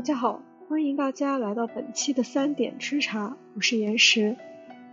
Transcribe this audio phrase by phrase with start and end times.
[0.00, 4.34] 大家好，欢迎大家来到本期的三点吃茶，我是岩石。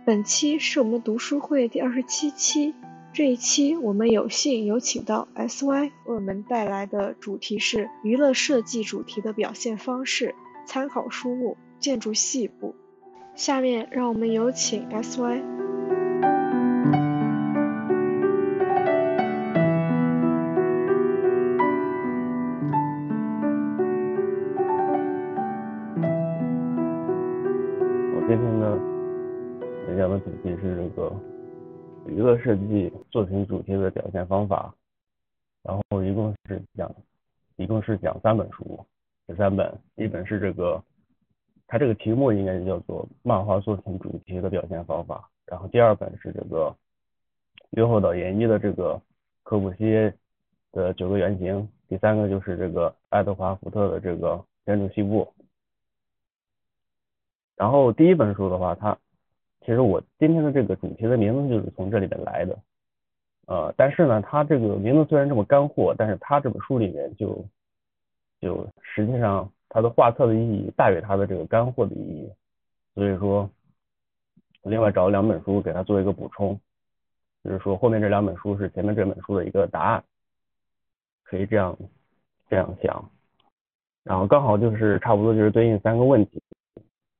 [0.04, 2.74] 本期是我们读书会第二十七期，
[3.14, 10.34] 这一期我们有幸有请到 SY 为我们带来的主题是娱乐设计主题的表现方式，
[10.66, 12.74] 参考书目《建筑细部》。
[13.34, 15.57] 下面让我们有请 SY。
[32.28, 34.74] 娱乐设计作品主题的表现方法，
[35.62, 36.94] 然后一共是讲，
[37.56, 38.78] 一共是讲三本书，
[39.26, 40.82] 这三本，一本是这个，
[41.66, 46.76] 它这个题目应该就叫做漫画作品主题的表现方法，然后第二本是这个
[47.70, 49.00] 约后岛研一的这个
[49.42, 50.14] 科布西耶
[50.72, 55.32] 的九个原型，第三个就是这个爱德华福特的这个建筑西部，
[57.56, 58.98] 然后第一本书的话，它
[59.68, 62.58] 其实我今天的这个主题的名字就是从这里边来的，
[63.48, 67.44] 呃，但是呢，它这个名字虽然这么干货，但是它这本书里面就
[68.40, 72.32] 就实际上它的画册的意义大于它的这个干货的意义，
[72.94, 73.46] 所以说
[74.62, 76.58] 另外找了两本书给他做一个补充，
[77.44, 80.02] 就是说后面这两本书是前面这本书的一个答案，
[81.24, 81.76] 可以这样
[82.48, 83.10] 这样想，
[84.02, 86.42] 然后刚好就是差不多就是对应三个问题。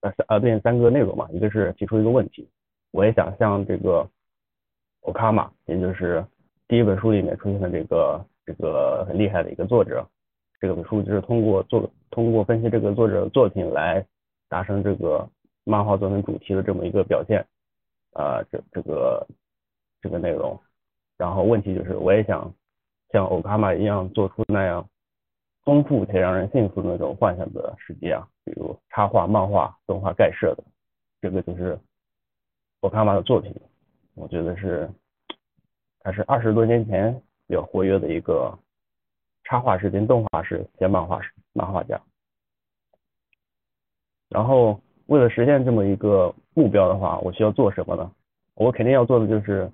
[0.00, 2.48] 呃三呃对应三个内容嘛，一个是提出一个问题，
[2.92, 4.08] 我也想像这个
[5.00, 6.24] 欧卡玛，也就是
[6.66, 10.06] 第一本书里面出现的这个这个很厉害的一个作者，
[10.60, 14.04] 这本书就是通过做通过分析这个作者作品来
[14.48, 15.28] 达成这个
[15.64, 17.44] 漫画作品主题的这么一个表现，
[18.12, 19.26] 啊这这个
[20.00, 20.58] 这个内容，
[21.16, 22.52] 然后问题就是我也想
[23.10, 24.88] 像欧卡玛一样做出那样。
[25.68, 30.64] 丰富且让人信服的那种幻想的世界啊，比如插画、漫画、动画盖设的，
[31.20, 31.78] 这个就是
[32.80, 33.54] 我卡玛的作品。
[34.14, 34.88] 我觉得是，
[36.00, 37.12] 他是二十多年前
[37.46, 38.58] 比较活跃的一个
[39.44, 42.00] 插画师兼动画师兼漫画师漫画家。
[44.30, 48.10] 然后为了实现这么一个目标的话，我需要做什么呢？
[48.54, 49.70] 我肯定要做的就是，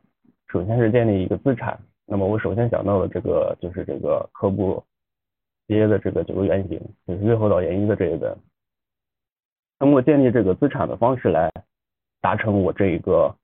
[0.49, 1.79] 首先是建立一个资产。
[2.05, 4.83] 那么我首先想到的这个就是这个科布。
[5.67, 8.37] 接的这个九个原型，就是月后岛研一的这一本，
[9.79, 11.51] 通过建立这个资产的方式来
[12.21, 13.35] 达成我这一个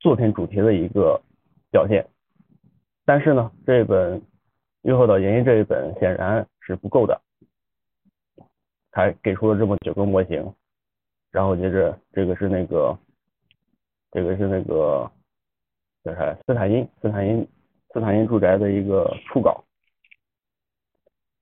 [0.00, 1.20] 作品主题的一个
[1.70, 2.06] 表现。
[3.06, 4.20] 但是呢，这一本
[4.82, 7.20] 月后岛研一这一本显然是不够的，
[8.90, 10.54] 他给出了这么九个模型，
[11.30, 12.96] 然后接着这个是那个，
[14.12, 15.10] 这个是那个
[16.04, 16.34] 叫啥？
[16.46, 17.48] 斯坦因斯坦因
[17.92, 19.64] 斯坦因住宅的一个初稿。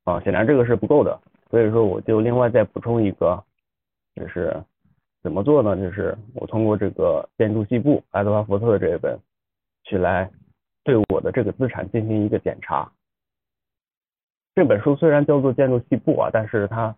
[0.09, 1.21] 啊，显然这个是不够的，
[1.51, 3.45] 所以说我就另外再补充一个，
[4.15, 4.57] 就是
[5.23, 5.77] 怎么做呢？
[5.77, 9.19] 就是我通过这个建筑细部爱德华福特的这一本，
[9.85, 10.31] 去来
[10.83, 12.91] 对我的这个资产进行一个检查。
[14.55, 16.97] 这本书虽然叫做建筑细部啊，但是它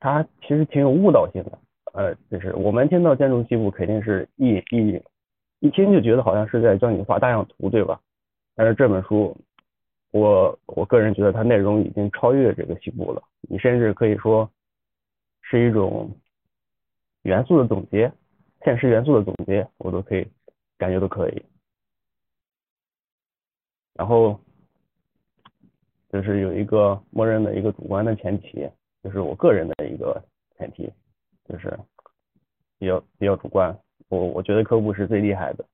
[0.00, 1.58] 它其实挺有误导性的。
[1.92, 5.00] 呃，就是我们听到建筑细部，肯定是一一
[5.60, 8.00] 一听就觉得好像是在教你画大样图，对吧？
[8.56, 9.36] 但是这本书。
[10.10, 14.50] 我我个人觉得它内容已经超越这个西部了，你甚至可以说
[15.42, 16.10] 是一种
[17.22, 18.10] 元素的总结，
[18.64, 20.26] 现实元素的总结，我都可以
[20.78, 21.42] 感觉都可以。
[23.92, 24.40] 然后
[26.10, 28.66] 就是有一个默认的一个主观的前提，
[29.02, 30.24] 就是我个人的一个
[30.56, 30.90] 前提，
[31.46, 31.78] 就是
[32.78, 33.78] 比较比较主观。
[34.08, 35.64] 我我觉得科布是最厉害的，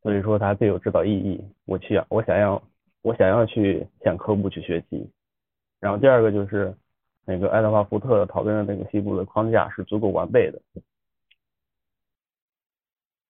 [0.00, 1.44] 所以说它最有指导意义。
[1.64, 2.62] 我去，我想要。
[3.02, 5.10] 我想要去向科布去学习，
[5.80, 6.74] 然后第二个就是
[7.24, 10.60] 那个爱德华福特讨论的那个西部的框架是足够完备的，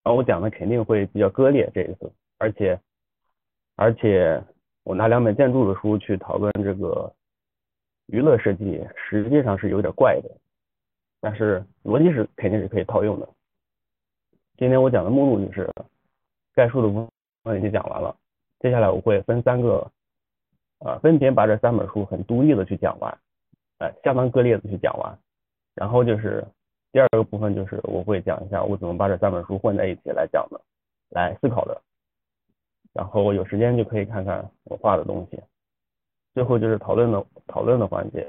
[0.02, 2.80] 然后我讲的肯定会比较割裂这一次，而且
[3.76, 4.42] 而且
[4.82, 7.14] 我拿两本建筑的书去讨论这个
[8.06, 10.28] 娱乐设计，实际上是有点怪的，
[11.20, 13.28] 但是逻辑是肯定是可以套用的。
[14.56, 15.70] 今天我讲的目录就是
[16.54, 17.08] 概述的部
[17.44, 18.16] 分已经讲完了。
[18.60, 19.90] 接下来我会分三个，
[20.80, 23.18] 呃，分别把这三本书很独立的去讲完，
[23.78, 25.18] 呃，相当割裂的去讲完。
[25.74, 26.44] 然后就是
[26.92, 30.60] 第二个部分，就是我会讲一下我怎么把这三本书混在一起来讲的，
[31.08, 31.80] 来思考的。
[32.92, 35.40] 然后有时间就可以看看我画的东西。
[36.34, 38.26] 最后就是讨论的讨论的环节。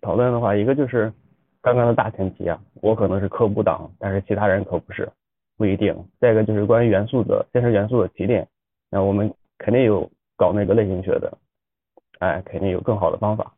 [0.00, 1.12] 讨论的话，一个就是
[1.60, 5.08] 刚刚的大前提啊，我可能是科普党，但是其他人可不是，
[5.56, 5.94] 不一定。
[6.18, 8.46] 再一个就是关于元素的现实元素的提炼。
[8.90, 11.38] 那我们肯定有搞那个类型学的，
[12.20, 13.52] 哎，肯定有更好的方法。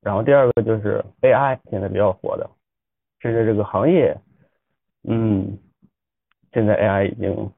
[0.00, 2.50] 然后第二个就是 AI，现在比较火的，
[3.20, 4.16] 甚至这个行业，
[5.04, 5.58] 嗯，
[6.52, 7.50] 现在 AI 已经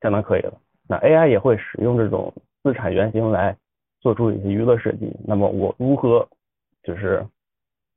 [0.00, 0.60] 相当可以了。
[0.86, 2.32] 那 AI 也会使用这种
[2.62, 3.56] 资产原型来
[4.00, 5.10] 做出一些娱乐设计。
[5.26, 6.28] 那么我如何
[6.82, 7.26] 就是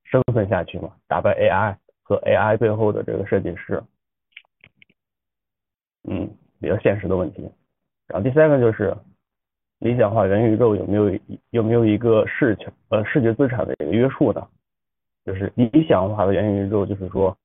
[0.06, 0.96] 生存下去嘛？
[1.08, 3.84] 打败 AI 和 AI 背后的这个设计师，
[6.04, 6.30] 嗯，
[6.62, 7.52] 比较现实的问题。
[8.08, 8.96] 然后第三个就是
[9.80, 11.20] 理想化元宇宙有没有
[11.52, 14.48] 有没有一个视觉呃视觉资产的一个约束呢？
[15.26, 17.38] 就是理想化的元宇宙，就是说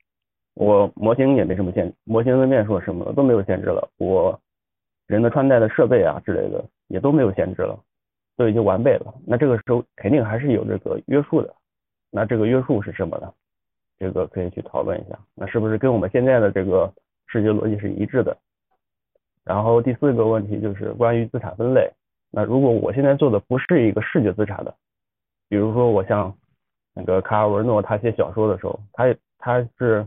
[0.55, 4.39] 我模型也没什么限，模型的面数什么的都没有限制了，我。
[5.09, 7.79] 人的穿戴的设备啊之类的也都没有限制了，
[8.37, 9.13] 都已经完备了。
[9.27, 11.55] 那这个时候肯定还是有这个约束的。
[12.11, 13.31] 那这个约束是什么呢？
[13.99, 15.19] 这个可以去讨论一下。
[15.35, 16.91] 那是不是跟我们现在的这个
[17.27, 18.35] 视觉逻辑是一致的？
[19.45, 21.91] 然后第四个问题就是关于资产分类。
[22.31, 24.75] 那如果我现在做的不是一个视觉资产的，
[25.49, 26.35] 比如说我像
[26.95, 30.07] 那个卡尔维诺他写小说的时候，他他是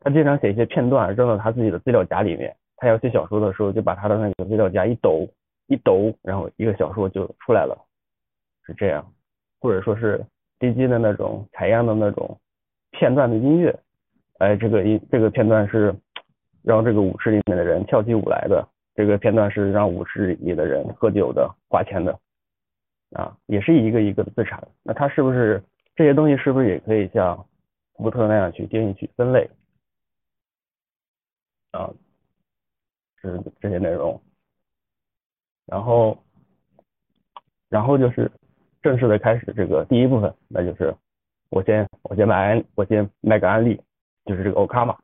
[0.00, 2.54] 他经常写一些片段扔到他自己的资料夹里面。
[2.76, 5.26] 他要写小说的时候，就把他的那个资料夹一抖
[5.66, 7.74] 一抖，然后一个小说就出来了，
[8.66, 9.04] 是这样。
[9.60, 10.22] 或者说是
[10.58, 12.38] D J 的那种采样的那种
[12.90, 13.74] 片段的音乐，
[14.38, 15.92] 哎，这个一这个片段是
[16.66, 22.18] 让这个舞池里面的人跳起舞来的，这个片段是让舞池里的人喝酒的、花钱的，
[23.12, 24.66] 啊，也是一个一个的资产。
[24.82, 25.62] 那它是不是
[25.94, 27.46] 这些东西是不是也可以像
[27.94, 29.48] 福特那样去定义、去分类？
[31.70, 31.88] 啊？
[33.22, 34.20] 是这些内容，
[35.66, 36.18] 然后，
[37.68, 38.28] 然后就是
[38.82, 40.92] 正式的开始这个第一部分，那就是
[41.48, 43.80] 我先我先买我先卖个案例，
[44.24, 44.96] 就是这个 Okama。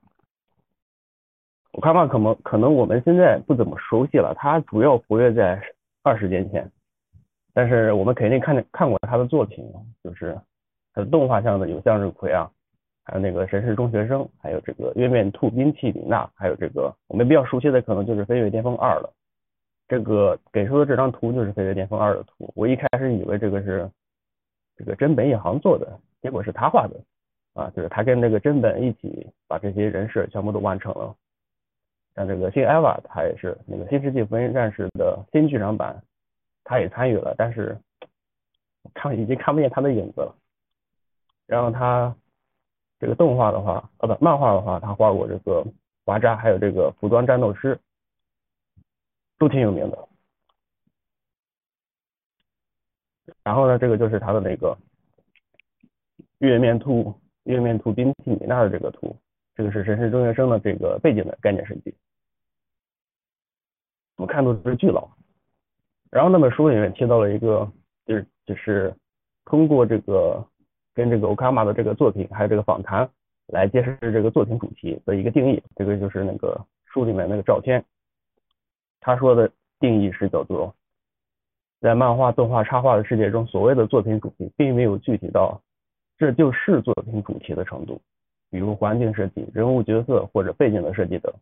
[1.72, 5.60] Okama 可能可能我们现在不怎么熟悉了，他主要活跃在
[6.02, 6.70] 二十年前，
[7.54, 9.64] 但是我们肯定看看过他的作品，
[10.04, 10.38] 就是
[10.92, 12.50] 他的动画像的有向日葵啊。
[13.04, 19.12] 还有那个神是中学生，还有这个月面兔冰淇淋娜，还有这个我们比较熟悉的可能就是飞跃巅峰二了。
[19.88, 22.52] 这个给出的这张图就是飞跃巅峰二的图。
[22.54, 23.90] 我一开始以为这个是
[24.76, 27.00] 这个真本一行做的，结果是他画的
[27.54, 31.12] 啊，就是他跟那个真本一起把这些人设全部都完成了。
[32.14, 36.02] 像这个新艾娃，他也是那个新世纪福音战士的新剧场版，
[36.64, 37.78] 他也参与了，但是
[38.94, 40.34] 看已经看不见他的影子了。
[41.46, 42.14] 然后他。
[43.02, 45.66] 这个动画的话，呃不，漫画的话，他画过这个
[46.04, 47.76] 瓦扎，还有这个服装战斗师，
[49.38, 50.08] 都挺有名的。
[53.42, 54.78] 然后呢，这个就是他的那个
[56.38, 57.12] 月面兔，
[57.42, 59.16] 月面兔冰淇淋娜的这个图，
[59.56, 61.92] 这个是神神中学生的这个背景的概念设计。
[64.22, 65.06] 我看都是巨佬。
[66.10, 67.70] 然后那本书里面提到了一个，
[68.06, 68.94] 就是就是
[69.44, 70.42] 通过这个。
[70.94, 73.08] 跟这个欧卡玛的这个作品，还有这个访谈
[73.46, 75.62] 来揭示这个作品主题的一个定义。
[75.74, 77.82] 这个就是那个书里面那个照片，
[79.00, 80.74] 他说的定义是叫做，
[81.80, 85.58] 在漫画、动画、插画的世界中，所谓的作品主题并没有具体到
[86.18, 87.98] 这就是作品主题的程度，
[88.50, 91.32] 比如环境设计、人物角色或者背景的设计等。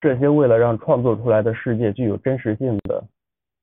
[0.00, 3.04] 这些为了让创作出来的世界具有真实性的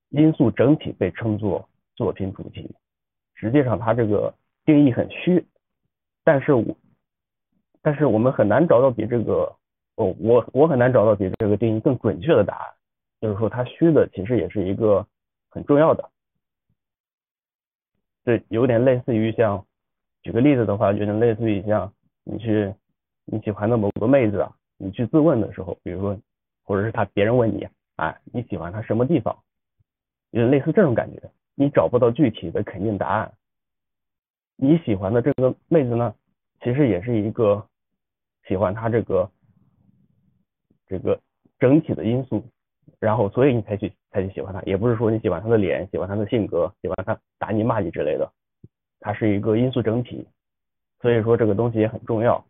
[0.10, 2.76] 因素整体被称作作品主题。
[3.36, 4.34] 实际上，它这个。
[4.68, 5.46] 定义很虚，
[6.26, 6.76] 但是我
[7.82, 9.56] 但是我们很难找到比这个，
[9.96, 12.74] 哦，我我很难找到比这个定义更准确的答案。
[13.22, 15.08] 就是说，它虚的其实也是一个
[15.50, 16.10] 很重要的，
[18.26, 19.66] 对，有点类似于像，
[20.22, 21.94] 举个例子的话，有点类似于像
[22.26, 22.74] 你去
[23.24, 26.18] 你喜欢的某个妹子啊，你去自问的时候，比如说，
[26.64, 29.38] 或者是他别人问你，哎，你喜欢他什么地方？
[30.32, 33.34] 有点类似这种感觉，你找不到具体的肯定答案。
[34.56, 36.14] 你喜欢的这个妹子呢，
[36.62, 37.68] 其实也是一个
[38.48, 39.32] 喜欢她这个
[40.88, 41.20] 这个
[41.60, 42.44] 整体的因素，
[43.00, 48.32] 然后所以你才去才去喜欢她，也不是说你喜欢她的脸，喜欢她的性格，喜欢她打你骂你之类的，
[49.00, 50.28] 他是一个因素整体，
[51.02, 52.44] 所以说这个东西也很重要。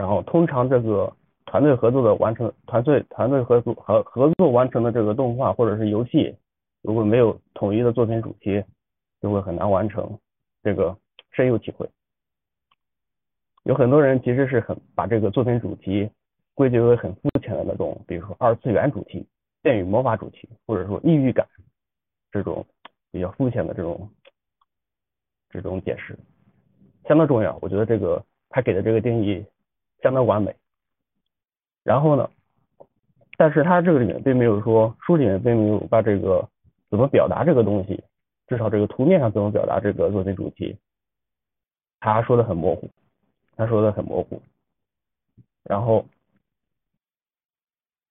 [0.00, 1.14] 然后通常这个
[1.44, 6.34] 团队合作的完成，团队团队合作和合作完成的这个动画或者是游戏，
[6.80, 8.64] 如果没有统一的作品主题，
[9.20, 10.18] 就会很难完成。
[10.62, 10.96] 这个
[11.32, 11.86] 深有体会，
[13.64, 16.08] 有很多人其实是很把这个作品主题
[16.54, 19.26] 归结为很肤浅的那种，比如说二次元主题、
[19.62, 21.46] 电与魔法主题，或者说异域感
[22.32, 22.64] 这种
[23.12, 24.08] 比较肤浅的这种
[25.50, 26.18] 这种解释，
[27.06, 27.58] 相当重要。
[27.60, 29.44] 我觉得这个他给的这个定义
[30.02, 30.54] 相当完美。
[31.82, 32.30] 然后呢，
[33.36, 36.48] 但是他这个里面并没有说书里面并没有把这个
[36.88, 38.02] 怎么表达这个东西。
[38.46, 40.76] 至少这个图面上怎么表达这个作品主题，
[42.00, 42.90] 他说的很模糊，
[43.54, 44.42] 他说的很模糊。
[45.62, 46.04] 然后，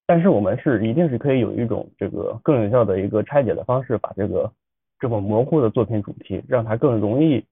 [0.05, 4.50] 但是我们是一定是可以有一种这个更有效的一个拆解的方式，把这个
[4.98, 7.46] 这么模糊的作品主题，让它更容易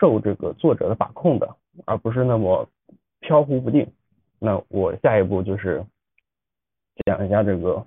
[0.00, 1.48] 受这个作者的把控的，
[1.84, 2.68] 而不是那么
[3.28, 3.86] 飘忽不定。
[4.38, 5.84] 那我下一步就是
[7.04, 7.84] 讲一下这个，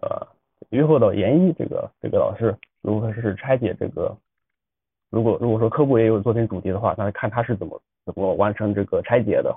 [0.00, 0.26] 呃，
[0.70, 4.16] 于后岛研一这个这个老师如何是拆解这个，
[5.10, 9.54] 如果如果说科布也有作品主题的话，那看他是怎么怎么完成这个拆解的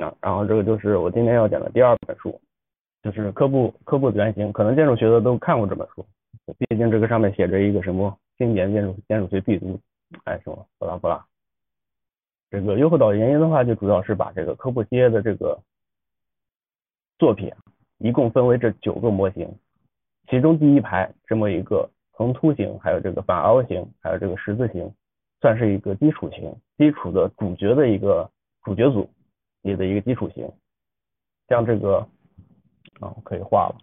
[0.00, 0.14] 啊。
[0.22, 2.40] 然后这个就是我今天要讲的第二本书，
[3.02, 6.06] 就是科布科布的原型，可能建筑学的都看过这本书，
[6.56, 9.78] 毕竟这个上面写着一个什么经典建筑建筑学必读，
[10.24, 11.26] 哎什么巴拉巴拉。
[12.48, 15.60] 这个优酷岛原因的话，就主要是把这个科布西耶的这个
[17.18, 17.52] 作品，
[17.98, 19.52] 一共分为这九个模型，
[20.28, 24.94] 其中第一排这么一个横凸形，还有这个反凹形，还有这个十字形，
[25.40, 28.30] 算是一个基础型，基础的主角的一个
[28.62, 29.10] 主角组
[29.62, 30.48] 里的一个基础型。
[31.48, 31.98] 像这个
[33.00, 33.76] 啊，可以画了。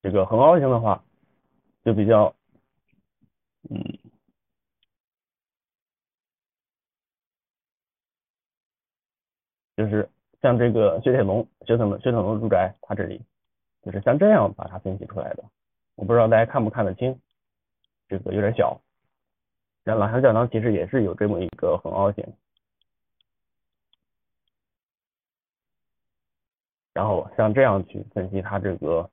[0.00, 1.04] 这个横凹型的话，
[1.84, 2.34] 就比较
[3.68, 3.98] 嗯。
[9.76, 10.08] 就是
[10.40, 13.20] 像这个雪铁龙雪铁龙雪铁龙住宅，它这里
[13.82, 15.44] 就是像这样把它分析出来的。
[15.96, 17.20] 我不知道大家看不看得清，
[18.08, 18.80] 这个有点小。
[19.84, 22.24] 然后朗香教堂其实也是有这么一个横凹型，
[26.94, 29.10] 然后像这样去分析它这个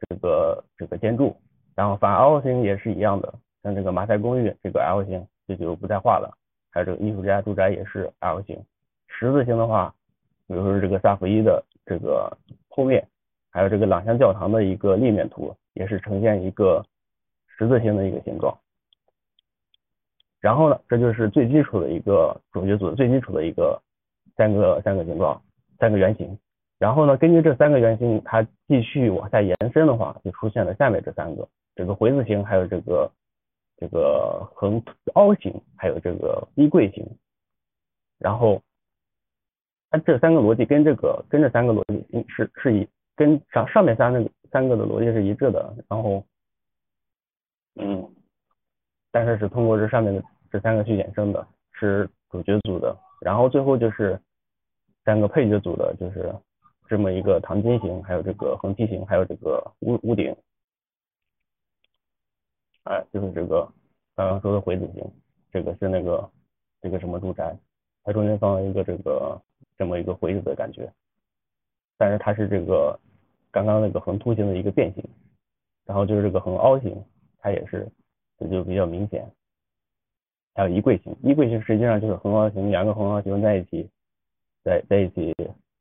[0.00, 1.36] 这个这个建筑，
[1.76, 6.36] 然后反凹型也是一样的，像这个马赛公寓这个 L 型这就不再画了，
[6.70, 8.60] 还有这个艺术家住宅也是 L 型，
[9.06, 9.94] 十字形的话。
[10.50, 12.36] 比如说这个萨福伊的这个
[12.70, 13.06] 剖面，
[13.52, 16.84] 还有这个朗香教堂的一个立面图，也是呈现一个
[17.46, 18.58] 十字形的一个形状。
[20.40, 23.80] 然后呢，这就是最基础的一个主角组最基础的一个
[24.36, 25.40] 三个三个形状，
[25.78, 26.36] 三个圆形。
[26.80, 33.08] 然后呢，根据这三个圆形，它继续往下延伸的话，就出现了下面这三个，这个回字形，还有这个
[33.76, 34.82] 这个横
[35.14, 37.06] 凹形，还有这个衣柜形。
[38.18, 38.60] 然后。
[39.90, 46.24] 它这三个逻辑跟这个跟这三个逻辑是是一跟上上面三个三个的逻辑是一致的，然后
[47.74, 48.08] 嗯，
[49.10, 54.16] 但是是通过这上面的这三个去衍生的，是主角组的，然后最后就是
[55.04, 56.32] 三个配角组的，就是
[56.86, 60.32] 这么一个糖金形，还有这个横梯形，还有这个屋屋顶，
[62.84, 63.68] 哎，就是这个
[64.14, 65.04] 刚刚说的回字形，
[65.50, 66.30] 这个是那个
[66.80, 67.58] 这个什么住宅，
[68.04, 69.42] 它中间放了一个这个。
[69.80, 70.92] 这么一个回子的感觉，
[71.96, 73.00] 但是它是这个
[73.50, 75.02] 刚刚那个横凸形的一个变形，
[75.86, 77.02] 然后就是这个横凹形，
[77.38, 77.90] 它也是
[78.38, 79.26] 这就比较明显。
[80.54, 83.88] 还有衣柜形，衣柜形实际上就是横凹形两个横凹形在一起，
[84.62, 85.34] 在在一起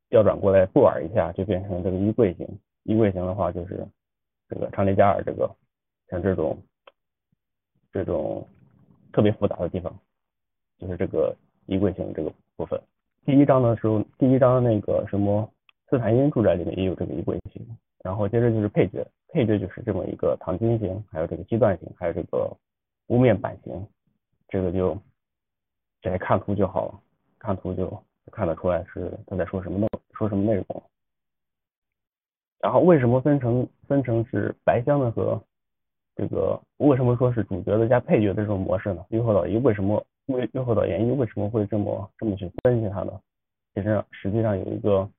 [0.07, 2.47] 调转过来布尔一下，就变成这个衣柜形。
[2.83, 3.85] 衣柜形的话就是
[4.47, 5.53] 这个长笛加尔这个
[6.09, 6.57] 像这种
[7.91, 8.47] 这种
[9.11, 9.93] 特别复杂的地方，
[10.77, 12.81] 就是这个衣柜形这个部分。
[13.25, 15.47] 第一章的时候，第一章那个什么
[15.89, 17.63] 斯坦因住宅里面也有这个衣柜型，
[18.03, 22.51] 然后接着就是配角，配角就是这么一个躺金型，还有这个基段型，还有这个
[23.07, 23.87] 屋面板型，
[24.47, 24.95] 这个就
[26.01, 26.99] 直接看图就好了，
[27.37, 30.83] 看图就看得出来是他在说什么内说什么内容。
[32.59, 35.39] 然后为什么分成分成是白箱的和
[36.15, 39.05] 这个为什么说是主角的加配角的这种模式呢？
[39.09, 40.03] 优后导一为什么？
[40.35, 43.19] 为优后的原因为什么会这么这么去分析它呢？
[43.75, 45.09] 其实实际上有一个，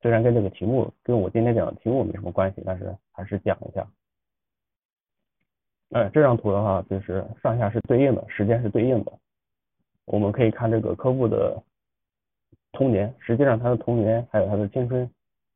[0.00, 3.86] 虽然跟这个题目跟我今天讲的题目没什么关系，但是还是讲一下。
[5.90, 9.12] 哎，这张图的话就是上下是对应的，时间是对应的。
[10.04, 11.60] 我们可以看这个科布的
[12.72, 15.08] 童年，实际上他的童年还有他的青春，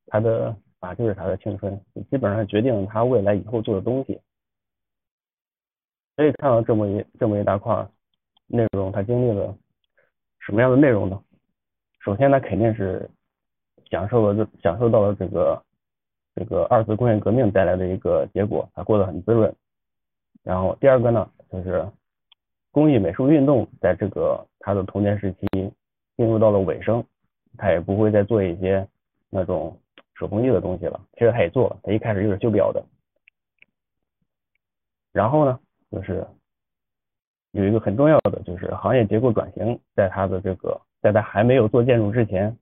[0.07, 4.21] 他的啊就是他的青春，基本上决定了他未来以后做的东西。
[6.17, 7.89] 可以看到这么一这么一大块。
[8.51, 9.57] 内容他经历了
[10.41, 11.23] 什么样的内容呢？
[12.01, 13.09] 首先，他肯定是
[13.91, 15.63] 享受了这享受到了这个
[16.35, 19.55] 这个二次工业革命带来的一个结果，他过得很滋润。
[20.43, 21.87] 然后第二个呢，就是
[22.73, 25.47] 工艺美术运动在这个他的童年时期
[26.17, 27.05] 进入到了尾声，
[27.57, 28.85] 他也不会再做一些
[29.29, 29.79] 那种
[30.15, 31.01] 手工艺的东西了。
[31.13, 32.85] 其实他也做了，他一开始就是修表的。
[35.13, 35.61] 然后呢，
[35.93, 36.27] 就是。
[37.53, 42.57] 有一个很重要的就是行业结构转型，在他的这个，在他还没有做建筑之前，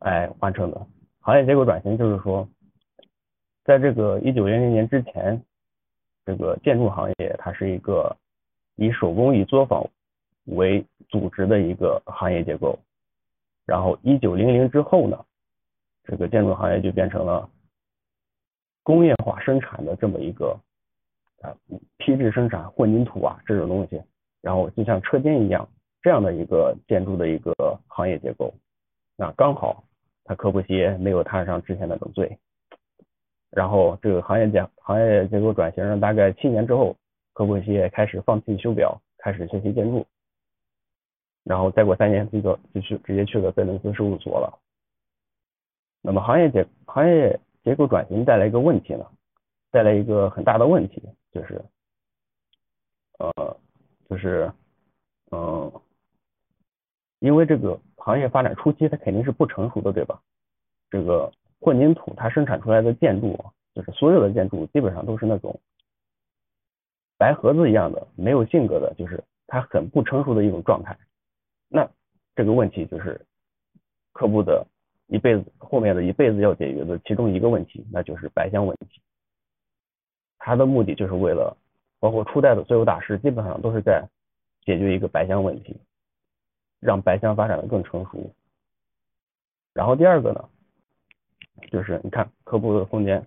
[0.00, 0.86] 哎完成的。
[1.20, 2.48] 行业结构转型就是说，
[3.64, 5.40] 在这个一九零零年之前，
[6.26, 8.16] 这个建筑行业它是一个
[8.76, 9.88] 以手工艺作坊
[10.46, 12.78] 为组织的一个行业结构。
[13.64, 15.24] 然后一九零零之后呢，
[16.04, 17.48] 这个建筑行业就变成了
[18.82, 20.58] 工业化生产的这么一个
[21.44, 21.54] 啊
[21.98, 24.02] 批制生产混凝土啊这种东西，
[24.40, 25.68] 然后就像车间一样
[26.02, 27.52] 这样的一个建筑的一个
[27.86, 28.52] 行业结构。
[29.16, 29.84] 那刚好
[30.24, 32.38] 他科布西耶没有摊上之前那种罪。
[33.50, 36.96] 然后这个行业结行业结构转型了大概七年之后，
[37.34, 40.04] 科布西耶开始放弃修表，开始学习建筑。
[41.44, 44.58] 然后再过三年，这个就去直接去了贝伦斯事务所了。
[46.02, 49.06] 那么行业结行业结构转型带来一个问题呢，
[49.74, 51.02] 带来一个很大的问题，
[51.32, 51.60] 就是
[53.18, 53.56] 呃
[54.08, 54.48] 就是
[55.32, 55.72] 嗯，
[57.18, 60.22] 因为这个行业发展初期它肯定是不成熟的，对吧？
[60.90, 61.28] 这个
[61.58, 63.36] 混凝土它生产出来的建筑，
[63.74, 65.60] 就是所有的建筑基本上都是那种
[67.18, 70.96] 白盒子一样的，没有性格的，就是它很不成熟的一种状态。
[71.68, 71.90] 那
[72.36, 73.20] 这个问题就是
[74.12, 74.64] 科布的
[75.08, 79.00] 一辈子后面的一辈子要解决的其中一个问题，那就是白箱问题。
[80.46, 81.56] 他的目的就是为了，
[81.98, 84.06] 包括初代的所有大师基本上都是在
[84.66, 85.74] 解决一个白箱问题，
[86.80, 88.30] 让白箱发展的更成熟。
[89.72, 90.48] 然后第二个呢，
[91.70, 93.26] 就是你看科布的空间，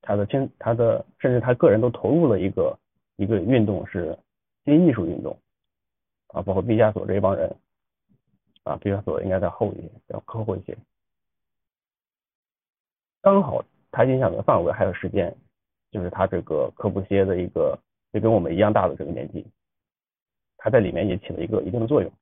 [0.00, 2.78] 他的亲他的甚至他个人都投入了一个
[3.16, 4.18] 一个运动是
[4.64, 5.38] 新艺术运动。
[6.28, 7.54] 啊，包括毕加索这一帮人，
[8.62, 10.74] 啊，毕加索应该在后一些，要靠后一些。
[13.20, 15.36] 刚好他影响的范围还有时间，
[15.96, 17.78] 就是他这个科布西耶的一个，
[18.12, 19.46] 就跟我们一样大的这个年纪，
[20.58, 22.12] 他在里面也起了一个一定的作用。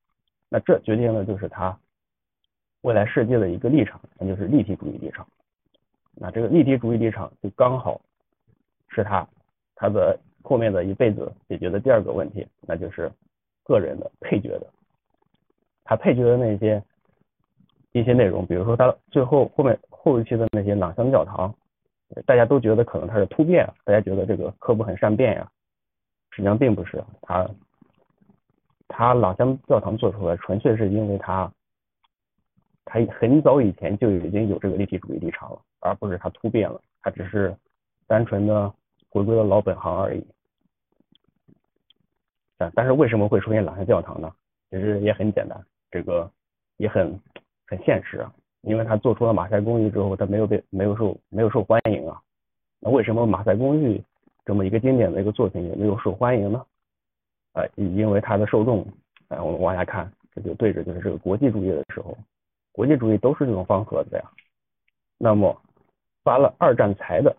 [0.48, 1.76] 那这决定了就是他
[2.82, 5.26] 未来世界的一个立场，那就是立体主义立场。
[6.14, 8.00] 那这个立体主义立场就刚好
[8.90, 9.28] 是他
[9.74, 13.10] 他的后面的一辈子解决的第二个问题，那就是。
[13.66, 14.66] 个人的配角的，
[15.84, 16.84] 他配角的那些
[17.92, 21.50] 一些内容，比如说他最后后面后期的那些朗香教堂，
[22.26, 25.50] 大家都觉得可能他是突变，大家觉得这个科布很善变呀，
[26.30, 27.48] 实际上并不是，他
[28.88, 31.52] 他朗香教堂做出来纯粹是因为他
[32.84, 37.56] 他很早以前就已经有这个立体主义立场了，而不是他突变了，他只是
[38.06, 38.72] 单纯的
[39.08, 40.26] 回归了老本行而已。
[42.58, 44.32] 啊，但是为什么会出现朗香教堂呢？
[44.70, 46.30] 其实也很简单，这个
[46.76, 47.20] 也很
[47.66, 48.32] 很现实啊。
[48.64, 52.20] 因为他做出了马赛公寓之后，他没有被没有受没有受欢迎啊。
[52.80, 54.02] 那为什么马赛公寓
[54.44, 56.64] 这么一个经典的一个作品也没有受欢迎呢？
[57.52, 58.86] 啊，因为它的受众，
[59.28, 62.16] 哎，我们往下看，这就对着就是这个国际主义的时候，
[62.72, 64.30] 国际主义都是这种方盒子呀。
[65.18, 65.56] 那么
[66.22, 67.34] 发了二战财的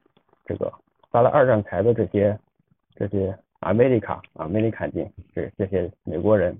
[0.45, 0.71] 这个
[1.11, 2.37] 发了二战财的这些
[2.95, 3.37] 这些。
[3.61, 6.55] 阿美利卡啊，美利卡金，这这些美国人，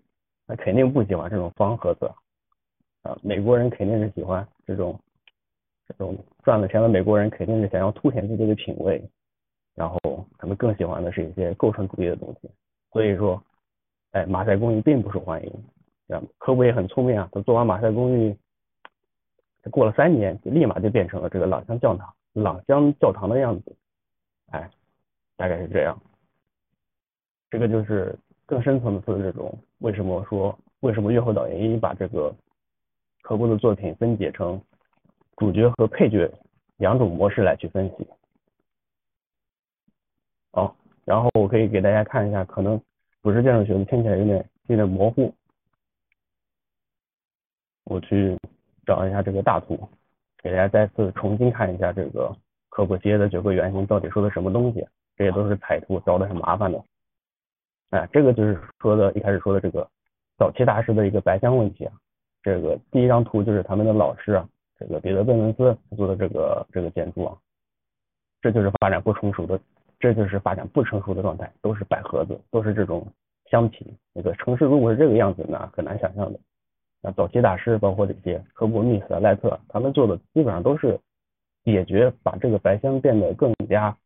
[0.47, 2.09] 那肯定不喜欢这种方盒子
[3.05, 3.17] 啊。
[3.21, 4.99] 美国人肯定是喜欢这种
[5.87, 9.01] 这种赚了钱的美国人，肯定是想要凸显自己的品味，
[9.75, 9.99] 然后
[10.37, 12.49] 他们更喜欢的是一些构成主义的东西。
[12.91, 13.41] 所以说，
[14.11, 15.51] 哎，马赛公寓并不受欢迎。
[16.37, 18.35] 科布也很聪明啊，他做完马赛公寓，
[19.71, 23.75] 过了三年，就立马就变成了这个朗香教堂，朗香教堂的样子。
[24.51, 24.69] 哎，
[25.35, 25.99] 大概是这样。
[27.49, 28.15] 这个就是
[28.45, 32.33] 更深层次的这种，为什么说为什么月后导演一把这个
[33.25, 34.61] 科布的作品分解成
[35.37, 36.31] 主角和配角
[36.77, 38.07] 两种模式来去分析。
[40.51, 42.79] 好，然后我可以给大家看一下，可能
[43.23, 45.33] 不是建筑学的，听起来有点有点模糊。
[47.85, 48.37] 我去
[48.85, 49.75] 找一下这个大图，
[50.43, 52.31] 给大家再次重新看一下这个
[52.69, 54.87] 科布街的九个原型到底说的什么东西。
[55.17, 56.79] 这些都是彩图，找的很麻烦的。
[57.89, 59.89] 哎，这个就是说的，一开始说的这个
[60.37, 61.93] 早期大师的一个白箱问题啊。
[62.45, 67.35] 这个第一张图就是他们的老师啊，这个彼得贝伦斯做的这个这个建筑啊，
[68.39, 69.59] 这就是发展不成熟的，
[69.99, 73.11] 这就是发展不成熟的状态，都是摆盒子，都是这种
[73.49, 73.91] 箱体。
[74.13, 76.39] 那个城市如果是这个样子呢，很难想象的。
[77.01, 80.99] 那早期大师包括这些科布、密斯、赖特，他们做的基本上都是
[81.63, 83.97] 解决，把这个白箱变得更加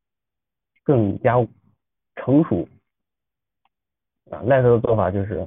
[0.85, 1.45] 更加
[2.15, 2.65] 成熟。
[4.31, 5.45] 啊，赖特的做法就是，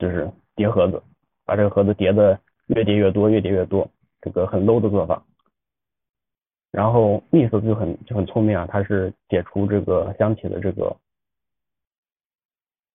[0.00, 1.02] 就是叠盒子，
[1.44, 3.90] 把这个盒子叠的越叠越多，越叠越多，
[4.20, 5.22] 这个很 low 的做法。
[6.70, 10.96] 然后密斯就很就很聪明啊，他是解除这个箱体的这个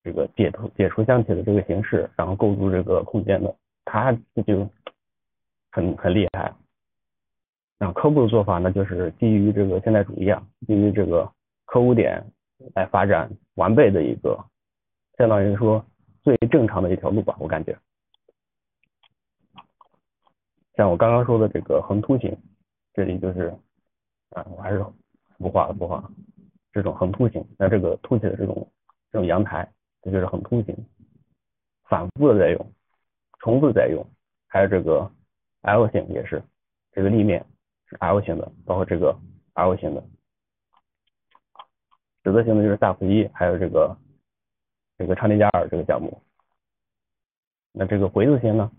[0.04, 4.68] 这个解除解除箱体的这个形式，然后构筑这个空间的，他这就
[5.72, 6.54] 很很厉害。
[7.78, 11.32] 那科布的做法呢，就是基于这个现代主义啊，基于这个
[11.64, 12.22] 科五点
[12.76, 14.38] 来发展完备的一个，
[15.18, 15.86] 相当于说
[16.24, 17.78] 最正常的一条路吧，我感觉。
[20.76, 22.38] 像我刚刚说的这个横凸形，
[22.94, 23.54] 这里就是
[24.30, 24.84] 啊，我还是
[25.38, 26.12] 不画了不画了，
[26.72, 28.72] 这种横凸形，那这个凸起的这种
[29.12, 29.70] 这种阳台，
[30.02, 30.76] 这就是横凸形，
[31.84, 32.74] 反复的在用，
[33.40, 34.06] 重复的在用，
[34.48, 35.12] 还有这个
[35.62, 36.42] L 型也是，
[36.92, 37.46] 这个立面
[37.88, 39.14] 是 L 型的，包括这个
[39.54, 40.02] L 型的，
[42.24, 43.98] 指字形的就是萨福一，还有这个
[45.00, 46.22] 这个昌迪加尔这个项目，
[47.72, 48.70] 那这个回字形呢？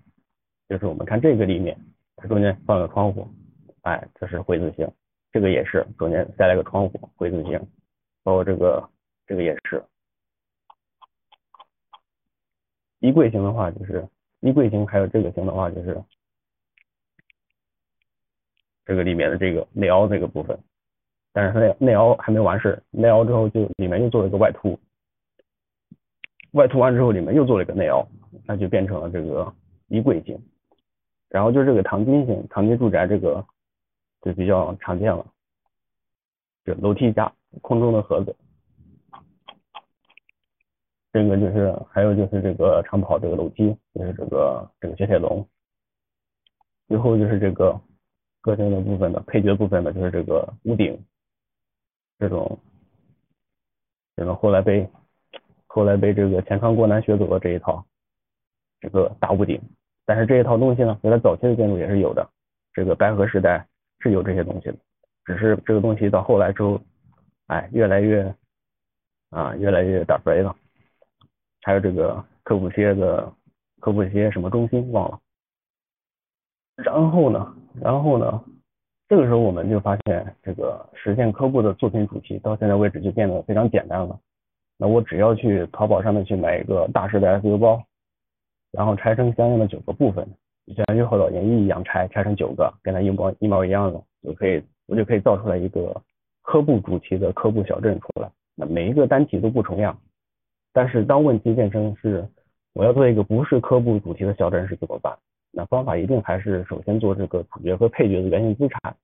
[0.69, 1.75] 就是我们看这个立面，
[2.15, 3.27] 它中间放个窗户，
[3.85, 4.87] 哎，这是回字形。
[5.33, 7.59] 这个也是中间塞了个窗户，回字形。
[8.23, 8.87] 包括这个，
[9.27, 9.83] 这个也是。
[12.99, 14.07] 衣柜型的话，就是
[14.41, 16.05] 衣柜型，还有这个型的话，就是
[18.85, 20.59] 这个里面的这个内凹这个部分。
[21.33, 24.79] 但是它内内凹还没完事，内凹之后就里面又做了一个外凸，
[26.53, 28.07] 外凸完之后里面又做了一个内凹，
[28.47, 29.53] 那就变成了这个
[29.89, 30.39] 衣柜型。
[31.29, 33.47] 然后就是这个唐金型唐金住宅，这个
[34.23, 35.25] 就比较常见了，
[36.65, 37.33] 就楼梯加
[37.63, 38.35] 空中的盒子，
[41.13, 45.47] 这个就是还有就是这个长跑这个楼梯，就是这个这个雪铁龙，
[46.89, 47.81] 最后就是这个
[48.41, 51.01] 个性的部分的配角部分的，就是这个屋顶，
[52.19, 52.59] 这种
[54.17, 54.89] 这种后来被
[55.73, 57.85] 后来被这个钱康国男学走了这一套，
[58.81, 59.61] 这个大屋顶。
[60.05, 62.29] 但是这一套东西呢，原来早期的建筑也是有的，
[62.73, 63.65] 这个白河时代
[64.01, 64.77] 是有这些东西的，
[65.25, 66.81] 只是这个东西到后来之后，
[67.47, 68.35] 哎，越来越
[69.31, 70.57] 啊，越来越打肥了。
[71.63, 73.33] 还有这个科布西耶的
[73.79, 75.21] 科布西耶什么中心忘了。
[76.75, 78.45] 然后呢，然后呢，
[79.09, 84.19] 这个时候我们就发现，这个实现科布的作品主题到现在为止就变得非常简单了。
[84.81, 87.81] 那我只要去淘宝上面去买一个大师的 SU 包。
[88.73, 90.25] 然后拆成相应的九个部分，
[90.65, 96.01] 就像月后岛研一样拆，拆成九个，跟它一模一模一样的，就可以，我就可以造出来一个
[96.43, 98.31] 科布主题的科布小镇出来。
[98.55, 99.99] 那每一个单体都不重样，
[100.73, 102.25] 但是当问题变成是
[102.73, 105.19] 我要做一个不是科布主题的小镇是怎么办？
[105.51, 108.97] 那方法一定还是首先做这个主角和配角的原型资产。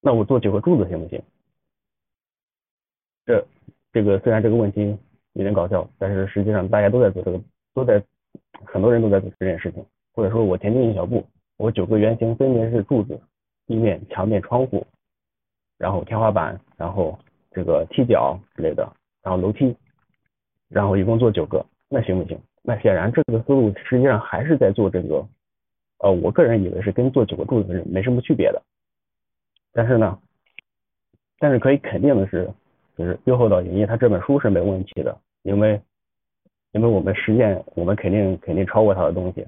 [0.00, 1.22] 那我做九个柱子行不行？
[3.28, 3.46] 这
[3.92, 4.96] 这个虽然这个问题
[5.34, 7.38] 有点搞笑，但是实际上大家都在做这个。
[7.74, 8.02] 都在
[8.64, 11.24] 很多人都在做这件事情，或者说我前进一小步，
[11.58, 13.20] 我九个原型分别是柱子、
[13.68, 14.84] 地面、墙面、窗户，
[15.76, 17.16] 然后天花板，然后
[17.52, 18.82] 这个踢脚之类的，
[19.22, 19.76] 然后楼梯，
[20.68, 22.36] 然后一共做九个，那行不行？
[22.62, 25.24] 那显然这个思路实际上还是在做这个，
[25.98, 28.60] 呃，我个人以为是跟做九个柱子是没什么区别的，
[29.72, 30.18] 但是呢，
[31.38, 32.50] 但是可以肯定的是，
[32.98, 35.80] 就是《右后岛演义》它这本书是没问题的，因为。
[36.72, 39.44] 因为我们实践，我们肯定肯定超过他的东西，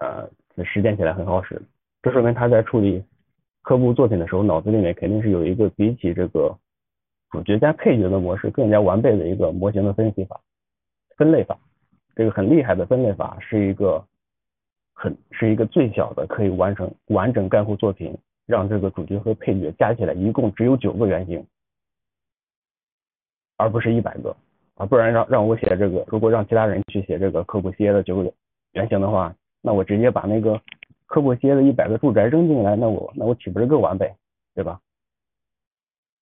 [0.00, 0.28] 呃，
[0.64, 1.62] 实践起来很好使。
[2.02, 3.00] 这说明他在处理
[3.62, 6.58] 科布作品的时候，脑子里面肯定是有一个比起这个
[7.30, 10.40] 主角加配角的模式更加完备的一个模型的分析法、
[11.16, 11.56] 分类法。
[12.16, 14.04] 这个很厉害的分类法是一个
[14.92, 21.46] 很是一个最小的可以完成完整概括作品，让这个主角和配角加起来一共只有九个原型，
[23.58, 24.34] 而不是一百个。
[24.76, 28.32] 啊，不然让让我写这个，如果让其他人去写这个科布西耶的九个
[28.72, 30.60] 原型的话，那我直接把那个
[31.06, 34.14] 科布西耶的一百个住宅扔进来，那我那我岂不是更完备，
[34.54, 34.80] 对吧？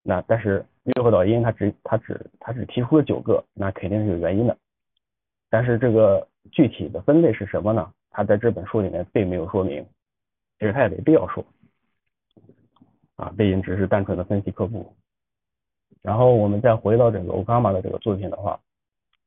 [0.03, 4.57] 那但是约后导因他只他只他只提出了九个，那肯定是有原因的。
[5.51, 7.93] 但是这个具体的分类是什么呢？
[8.11, 9.85] 他在这本书里面并没有说明，
[10.59, 11.45] 其实他也没必要说。
[13.17, 14.91] 啊，背景只是单纯的分析科布。
[16.03, 18.61] 然后我们再回到这个欧伽马的这个作品的话，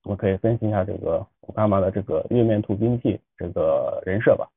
[0.03, 4.49] 我们可以分析一下这个欧伽马的这个月面兔兵器这个人设吧。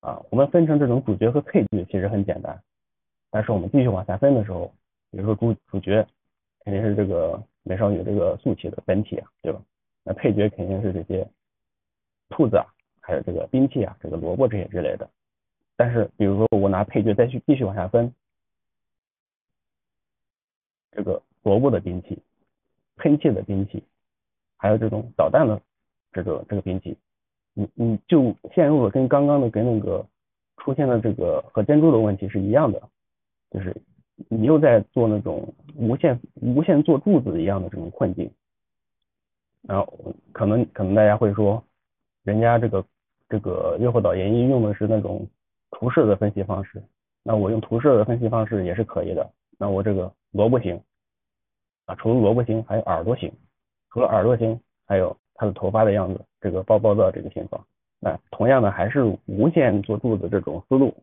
[0.00, 2.60] 啊，我们分成这种主角和配角其实很简单，
[3.30, 4.72] 但是我们继续往下分的时候，
[5.12, 6.04] 比如说主主角
[6.64, 9.60] 肯定是这个美少女这个素体的本体啊，对吧？
[10.02, 11.24] 那配角肯定是这些
[12.30, 12.66] 兔子啊，
[13.00, 15.08] 还有这个兵器啊，这个萝卜这些之类的。
[15.76, 18.12] 但是比如说我拿配角再去继续往下分。
[20.92, 22.18] 这个萝卜的兵器、
[22.96, 23.82] 喷气的兵器，
[24.56, 25.60] 还有这种导弹的
[26.12, 26.96] 这个这个兵器，
[27.54, 30.04] 你你就陷入了跟刚刚的跟那个
[30.58, 32.82] 出现的这个和珍珠的问题是一样的，
[33.50, 33.74] 就是
[34.28, 38.30] 你又在做那种无限无限做柱子一样的这种困境。
[39.62, 41.62] 然后可能可能大家会说，
[42.22, 42.84] 人家这个
[43.28, 45.26] 这个月火导研一用的是那种
[45.70, 46.82] 图示的分析方式。
[47.22, 49.30] 那我用图示的分析方式也是可以的。
[49.60, 50.80] 那我这个萝卜型
[51.84, 53.30] 啊，除了萝卜型，还有耳朵型。
[53.90, 57.62] 除了耳朵型，还有它的头发的样子，这个包包的这个形状。
[57.98, 60.96] 那同样的还是无限做柱子这种思路。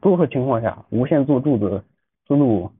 [0.00, 1.82] 多数情况下，无限做柱子
[2.28, 2.70] 思路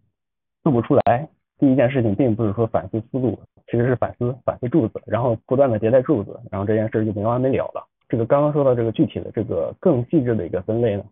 [0.62, 1.28] 做不出来。
[1.58, 7.84] 第一件事情并不是说反思思路，其实是反思反思柱子，然后不断的迭代柱子，然后这件事就没完没了了。
[8.08, 11.04] 这个刚刚说到这个具体的这个更细致的一个分类呢，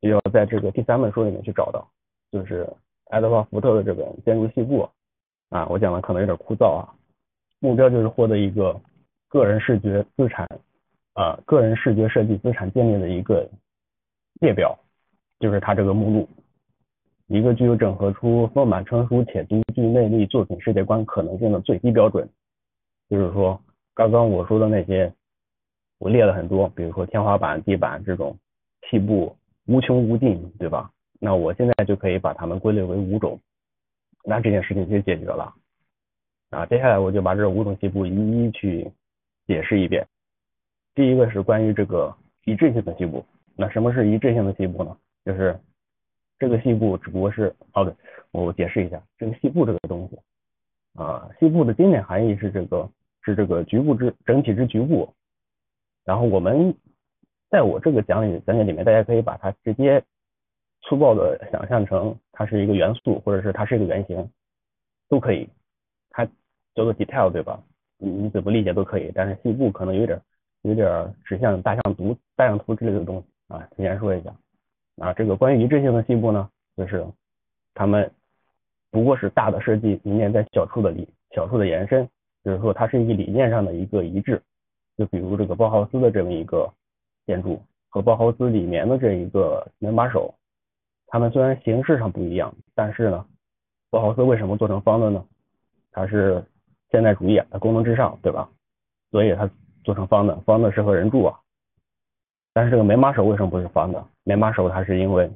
[0.00, 1.86] 就要在这个第三本书里面去找到，
[2.32, 2.66] 就是
[3.08, 4.82] 爱德华福特的这本《建筑细部》
[5.56, 6.92] 啊，我讲的可能有点枯燥啊，
[7.58, 8.78] 目标就是获得一个
[9.28, 10.46] 个人视觉资产
[11.14, 13.48] 啊，个人视觉设计资产建立的一个
[14.40, 14.78] 列表，
[15.40, 16.28] 就是它这个目录。
[17.28, 22.28] 一个具有整合出丰满成熟且独具魅力作品世界观可能性的最低标准，
[23.08, 23.58] 就是说，
[23.94, 25.12] 刚刚我说的那些，
[25.98, 28.36] 我列了很多，比如说天花板、地板这种
[28.90, 30.90] 细部无穷无尽，对吧？
[31.18, 33.38] 那我现在就可以把它们归类为五种，
[34.24, 35.54] 那这件事情就解决了。
[36.50, 38.90] 啊，接下来我就把这五种细部一一去
[39.46, 40.06] 解释一遍。
[40.94, 43.24] 第一个是关于这个一致性的细部，
[43.56, 44.96] 那什么是一致性的细部呢？
[45.24, 45.58] 就是。
[46.40, 47.92] 这个细部只不过是，哦对，
[48.30, 50.16] 我解释一下，这个细部这个东西，
[50.94, 52.88] 啊，细部的经典含义是这个，
[53.22, 55.12] 是这个局部之整体之局部。
[56.04, 56.72] 然后我们
[57.50, 60.00] 在我这个讲解讲解里面，大家可以把它直接
[60.88, 64.26] 粗暴的想象成它是一个元素，或者是它是一个原型，
[65.06, 65.46] 都可以。
[66.08, 66.24] 它
[66.74, 67.62] 叫做 detail 对吧？
[67.98, 69.12] 你你怎么理解都可以。
[69.14, 70.18] 但是细部可能有点
[70.62, 74.34] 有点指向大象图、大象图之类的东西啊，提前说一下。
[74.96, 77.06] 啊，这个关于一致性的细部呢，就是
[77.74, 78.10] 他们
[78.90, 82.08] 不过是大的设计理念在小处的理小处的延伸，
[82.42, 84.40] 就是说它是一个理念上的一个一致。
[84.96, 86.72] 就比如这个包豪斯的这么一个
[87.26, 90.34] 建筑和包豪斯里面的这一个门把手，
[91.08, 93.26] 它们虽然形式上不一样，但是呢，
[93.90, 95.24] 包豪斯为什么做成方的呢？
[95.90, 96.44] 它是
[96.90, 98.48] 现代主义，它功能至上，对吧？
[99.10, 99.50] 所以它
[99.82, 101.40] 做成方的，方的适合人住啊。
[102.52, 104.06] 但是这个门把手为什么不是方的？
[104.24, 105.30] 门把手它是因为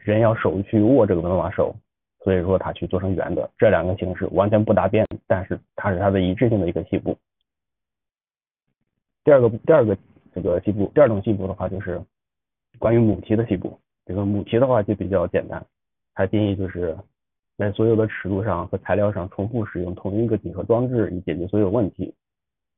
[0.00, 1.74] 人要手去握这个门把手，
[2.22, 3.50] 所以说它去做成圆的。
[3.58, 7.18] 这两个形式完全不搭边，但是它是它的一致性的一个细部。
[9.24, 9.98] 第二个第二个
[10.32, 12.00] 这个细部，第二种细部的话就是
[12.78, 13.76] 关于母题的细部。
[14.08, 15.64] 这个母题的话就比较简单，
[16.14, 16.98] 它定义就是
[17.56, 22.12] 在所有的尺度上和材料上重复使用同一个几何装置以解决所有问题。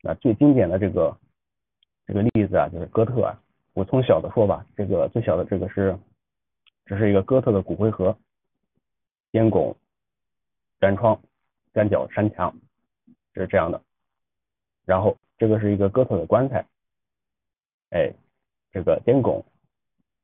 [0.02, 1.16] 那最经典的这个。
[2.06, 3.40] 这个例子啊，就是哥特啊。
[3.72, 5.96] 我从小的说吧，这个最小的这个是，
[6.84, 8.18] 这是一个哥特的骨灰盒，
[9.30, 9.76] 尖拱、
[10.80, 11.20] 圆窗、
[11.72, 12.52] 三角山墙，
[13.32, 13.80] 是这样的。
[14.84, 16.66] 然后这个是一个哥特的棺材，
[17.90, 18.12] 哎，
[18.72, 19.44] 这个尖拱，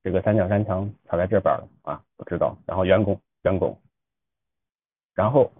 [0.06, 2.56] 这个三角山墙插在这边了啊，不知道。
[2.64, 3.76] 然后圆拱，圆拱，
[5.16, 5.50] 然后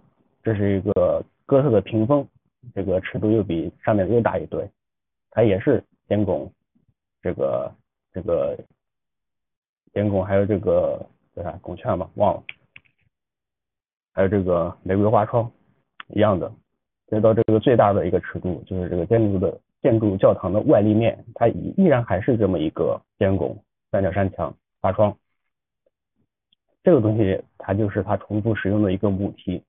[0.41, 2.25] 这是一个哥特的屏风，
[2.73, 4.65] 这个尺度又比上面又大一堆，
[5.31, 5.83] 它也是。
[6.07, 6.49] 监拱，
[7.21, 7.75] 这个
[8.13, 8.57] 这个
[9.91, 11.05] 监拱，还有这个
[11.35, 12.43] 叫啥拱券吧，忘了，
[14.13, 15.51] 还有这个玫瑰花窗
[16.07, 16.49] 一样的，
[17.07, 25.17] 再到这个最大的一个尺度，就是这个建筑的建筑教堂的外立面，它依依然还是这么一个监拱三角山墙花窗，
[26.83, 29.63] 这个东西它就是它重复使用的一个母题，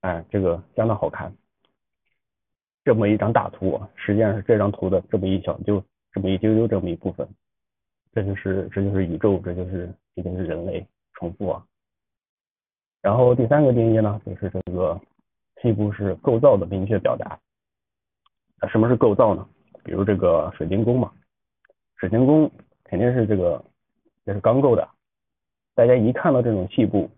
[0.00, 1.34] 哎，这个相当好看。
[2.84, 5.82] 这么一张大图，实际上是这张图的这么一小就
[6.12, 7.28] 这么一丢丢这么一部分，
[8.12, 11.66] 这就是这就是宇宙，这就是这就是人类重复啊。
[13.02, 15.00] 然后第三个定义呢，就是这个
[15.62, 17.40] 细部是构造的明确表达。
[18.60, 19.48] 啊，什么是构造呢？
[19.82, 21.12] 比如这个水晶宫嘛，
[21.96, 22.50] 水晶宫
[22.84, 23.64] 肯定是这个
[24.24, 24.88] 也是钢构的，
[25.74, 27.10] 大家一看到这种细部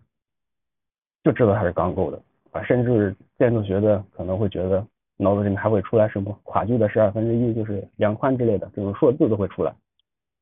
[1.23, 4.85] 就知道它是钢构的啊，甚至建筑学的可能会觉得。
[5.21, 9.75] 脑子里面还会出来什么跨距的十二分之一，就是两宽之类的这种数字都会出来，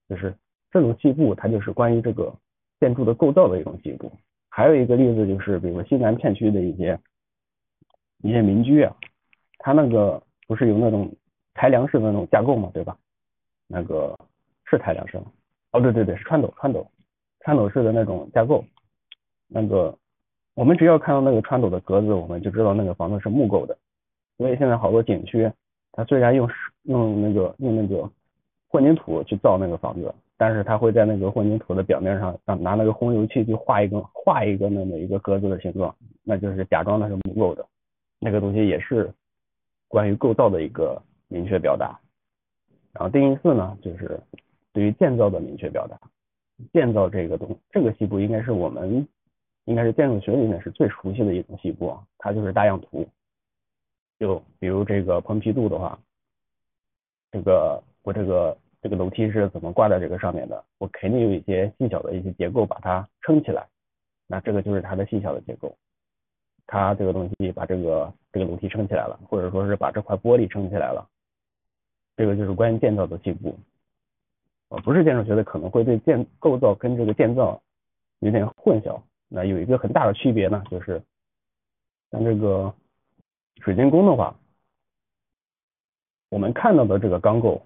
[0.08, 0.32] 就是
[0.70, 2.32] 这种细部，它就是关于这个
[2.80, 4.12] 建筑的构造的一种细部。
[4.50, 7.00] 还有一个例子就是，比如说西南片区的一些
[8.22, 8.96] 一些民居啊，
[9.58, 11.12] 它那个不是有那种
[11.56, 12.96] 抬梁式的那种架构嘛，对吧？
[13.68, 14.18] 那个
[14.66, 15.18] 是抬梁式？
[15.72, 16.88] 哦，对对对，是穿斗穿斗
[17.42, 18.64] 穿斗式的那种架构。
[19.48, 19.98] 那个
[20.56, 23.78] 我们只要看到那个穿斗的格子，我们就知道那个房子是木构的。
[24.38, 25.52] 所以现在好多景区，
[25.92, 26.50] 它虽然用
[26.84, 28.10] 用那个用那个
[28.70, 37.66] 混凝土去造那个房子，但是它会在那个混凝土的表面上，拿那个红油漆去画一个画一个那么一个格子的形状，那就是假装那是木构的。
[38.20, 39.12] 那个东西也是
[39.88, 42.00] 关于构造的一个明确表达。
[42.98, 44.20] 然后定义四呢，就是
[44.74, 45.96] 对于建造的明确表达。
[46.74, 49.08] 建造这个东，这个细部应该是我们
[49.66, 53.08] 应该是建筑学里面是最熟悉的一种细部啊，它就是大样图。
[54.18, 56.00] 就比如这个蓬皮杜的话，
[57.32, 60.64] 这个我这个这个楼梯是怎么挂在这个上面的？
[60.80, 63.68] 我肯定有一些细小的一些结构把它撑起来，
[64.26, 65.78] 那这个就是它的细小的结构。
[66.66, 71.08] 它这个东西把这个这个楼梯撑起来了，或者说是把这块玻璃撑起来了，
[72.18, 73.58] 这个就是关于建造的细部。
[74.70, 77.62] 呃，不是建筑学的可能会对建构造跟这个建造
[78.20, 79.00] 有点混淆。
[79.30, 81.02] 那有一个很大的区别呢，就是
[82.12, 82.74] 像这个
[83.62, 84.36] 水晶宫的话，
[86.30, 87.62] 我们看到的这个钢构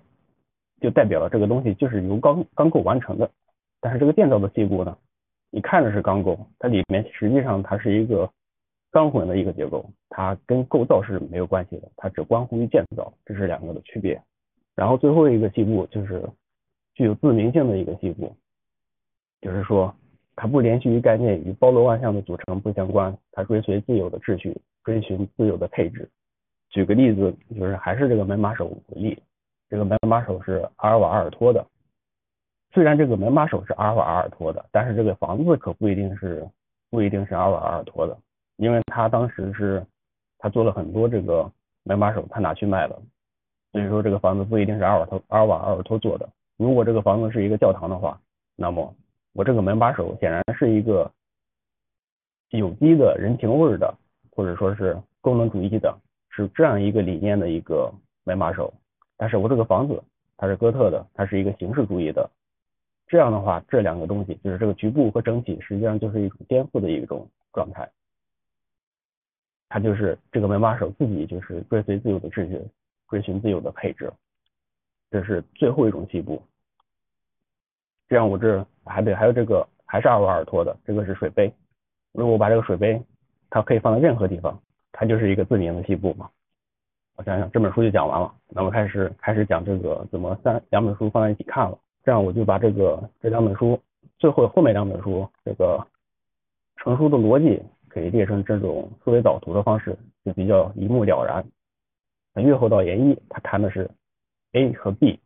[0.80, 3.32] 就代表了这个东西就是由钢钢构完成的。
[3.80, 4.96] 但是这个建造的细部呢，
[5.50, 8.32] 你看着是钢构，它里面实际上它是一个
[8.92, 14.22] 钢混的一个结构，它跟构造是没有关系的，它只关乎于建造，这是两个的区别。
[14.76, 16.24] 然后最后一个细部就是。
[16.94, 18.36] 具有自明性的一个细部，
[19.40, 19.96] 就是说
[20.36, 26.08] 它不连续于概念，与包罗万象的组成不相关，它追随自由的秩序，追寻自由的配置。
[26.70, 29.18] 举个例子，就是还是这个门把手为例，
[29.70, 31.66] 这个门把手是阿尔瓦阿尔托的。
[32.74, 36.46] 虽然这个门把手是阿尔瓦阿尔托的，但是这个房子可不一定是
[36.90, 38.16] 不一定是阿尔瓦阿尔托的，
[38.58, 39.84] 因为他当时是
[40.38, 41.50] 他做了很多这个
[41.84, 43.02] 门把手，他拿去卖了，
[43.72, 46.30] 所以说这个房子不一定是阿尔瓦托阿尔瓦阿尔托做的。
[46.58, 48.20] 如果这个房子是一个教堂的话，
[48.56, 48.94] 那么
[49.34, 51.10] 我这个门把手显然是一个
[52.50, 53.94] 有机的人情味的，
[54.32, 55.98] 或者说是功能主义的，
[56.30, 57.92] 是这样一个理念的一个
[58.24, 58.74] 门把手。
[59.18, 60.04] 但是我这个房子
[60.38, 62.30] 它是哥特的，它是一个形式主义的。
[63.08, 67.90] 这样的话，这两个东西就是这个局部和整体，实际上就是一种颠覆的一种状态。
[69.70, 72.62] 它就是这个门把手自己就是追随自由的秩序，
[73.12, 74.12] 追寻自由的配置。
[75.12, 76.42] 这是最后一种细部。
[78.08, 81.54] 这样我这还得还有这个还是阿瓦尔托的，这个是水杯。
[82.14, 83.02] 如果我把这个水杯，
[83.50, 84.58] 它可以放在任何地方，
[84.94, 86.30] 它就是一个自明的细部嘛。
[87.18, 91.78] 我想想，这本书就讲完了，那么开始开始讲这个怎么三两本书放在一起看了。
[92.04, 93.80] 这样我就把这个这两本书
[94.18, 95.86] 最后后面两本书这个
[96.78, 101.46] 成书的逻辑可以列成这种思维导图的方式，就比较一目了然。
[102.34, 103.90] 那越后到研一，他谈的是
[104.54, 105.20] A 和 B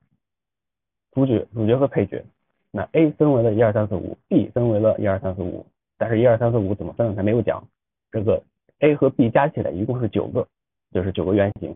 [1.11, 2.23] 主角主角和配角。
[2.71, 5.65] 那 A 分为了一二三四五，B 分为了一二三四五，
[5.97, 7.65] 但是一二三四五怎么分他没有讲。
[8.11, 8.43] 这个
[8.79, 10.45] A 和 B 加起来一共是九个，
[10.91, 11.73] 就是九个原型。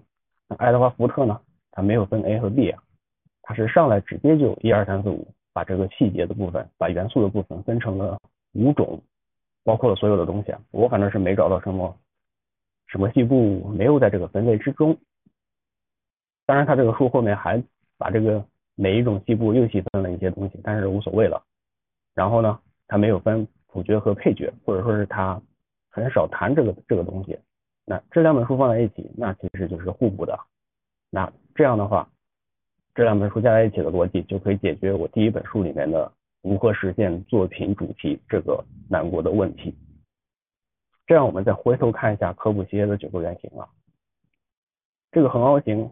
[0.48, 1.40] 那爱德华福特呢，
[1.72, 2.84] 他没有分 A 和 B 啊，
[3.44, 8.20] 他是上来直接就一二三四五，把这个细节的部分，把元素的部分分成了
[8.54, 9.02] 五种，
[9.64, 10.60] 包括了所有的东西啊。
[10.72, 11.96] 我反正是没找到什么
[12.88, 14.98] 什么细部没有在这个分类之中。
[16.50, 17.64] 当然，他这个书后面还
[18.00, 18.44] 把这个。
[18.82, 21.44] 每一种细部又细分了一些东西，但是无所谓了。
[22.16, 22.58] 然后呢，
[22.88, 25.42] 他没有分主角和配角，或者说是他
[25.90, 27.38] 很少谈这个这个东西。
[27.84, 30.40] 那这两本书放在一起，那其实就是互补的。
[31.10, 32.10] 那这样的话，
[32.96, 36.10] 这两本书加在一起的逻辑就可以解决我第一本书里面的
[36.42, 39.76] 如何实现作品主题这个难过的问题。
[41.06, 43.68] 这样我们再回头看一下科普西耶的九个原型啊，
[45.12, 45.92] 这个横凹型，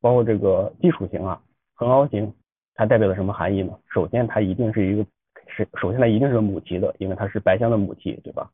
[0.00, 1.40] 包括这个基础型啊。
[1.74, 2.34] 横凹型
[2.74, 3.78] 它代表了什么含义呢？
[3.92, 5.06] 首先，它一定是一个
[5.46, 8.50] 是首先它一定是母题的，因为它是白箱的母题，对吧？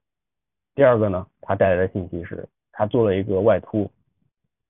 [0.75, 3.91] 第二个呢，它带来的信息是它做了一个外凸，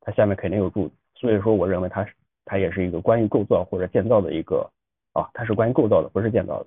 [0.01, 2.13] 它下面肯定有柱子，所以说我认为它是
[2.45, 4.71] 它也是一个关于构造或者建造的一个
[5.15, 6.67] 啊，它是关于构造的，不是建造的，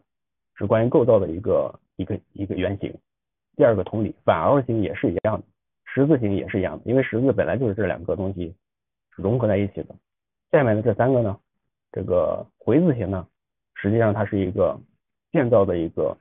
[0.56, 2.94] 是关于构造的一个一个一个原型。
[3.56, 5.44] 第二个同理，反凹型也是一样的，
[5.86, 8.54] 十字形也是一样的，因为十字本来就是这两个东西
[9.22, 9.96] 融合在一起的。
[10.52, 11.38] 下面的这三个呢？
[11.92, 13.28] 这个回字形呢，
[13.74, 14.80] 实际上它是一个
[15.32, 16.16] 建造的一个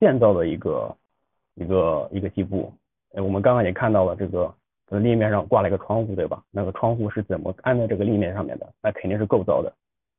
[0.00, 0.96] 建造的一个
[1.54, 2.72] 一个一个基部。
[3.14, 4.54] 哎，我们刚刚也看到了，这个
[5.00, 6.42] 立面上挂了一个窗户，对吧？
[6.50, 8.72] 那个窗户是怎么安在这个立面上面的？
[8.82, 9.72] 那肯定是构造的，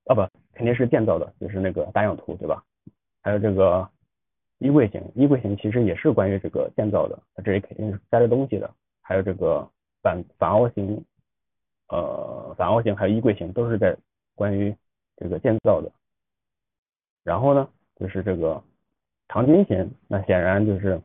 [0.06, 0.22] 啊不，
[0.54, 2.64] 肯定是建造的，就是那个大样图，对吧？
[3.22, 3.88] 还有这个
[4.60, 8.70] 衣柜型，衣柜型其实也是关于这个建造的，它这里肯定是塞着东西的。
[9.02, 9.68] 还有这个
[10.02, 11.04] 反反凹型。
[11.90, 13.96] 呃，反凹型还有衣柜型都是在
[14.36, 14.76] 关于
[15.16, 15.90] 这个建造的。
[17.24, 18.62] 然后呢，就是这个
[19.30, 21.02] 长金型，那显然就是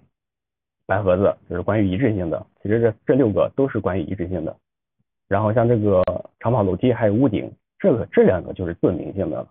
[0.87, 2.45] 白盒子，就是关于一致性的。
[2.61, 4.57] 其实这这六个都是关于一致性的。
[5.29, 6.03] 然后像这个
[6.41, 9.49] 长跑楼梯还有屋顶，这个这两个就是自明性的了。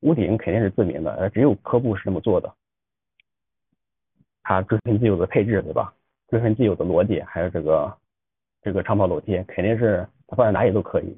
[0.00, 2.54] 屋顶肯定是自明的，呃，只有科布是这么做的。
[4.42, 5.92] 它追寻自有的配置，对吧？
[6.28, 7.94] 追寻自有的逻辑，还有这个
[8.62, 10.06] 这个长跑楼梯肯定是。
[10.30, 11.16] 它放在哪里都可以。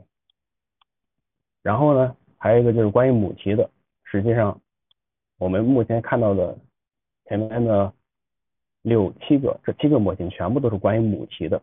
[1.63, 3.69] 然后呢，还有一个就是关于母题的，
[4.05, 4.57] 实际上
[5.37, 6.57] 我们目前看到的
[7.25, 7.93] 前面的
[8.83, 11.61] 六七个这七个模型全部都是关于母题的，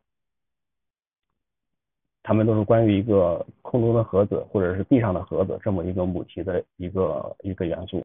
[2.22, 8.04] 它们都是关于一个空中的盒子或者是地上的盒子这么一个母题的一个一个元素，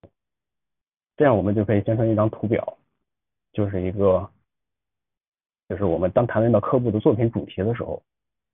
[1.17, 2.79] 这样我们就可以形成一张图表，
[3.53, 4.31] 就是一个
[5.73, 8.03] 就是我们当谈论到科布的作品主题的时候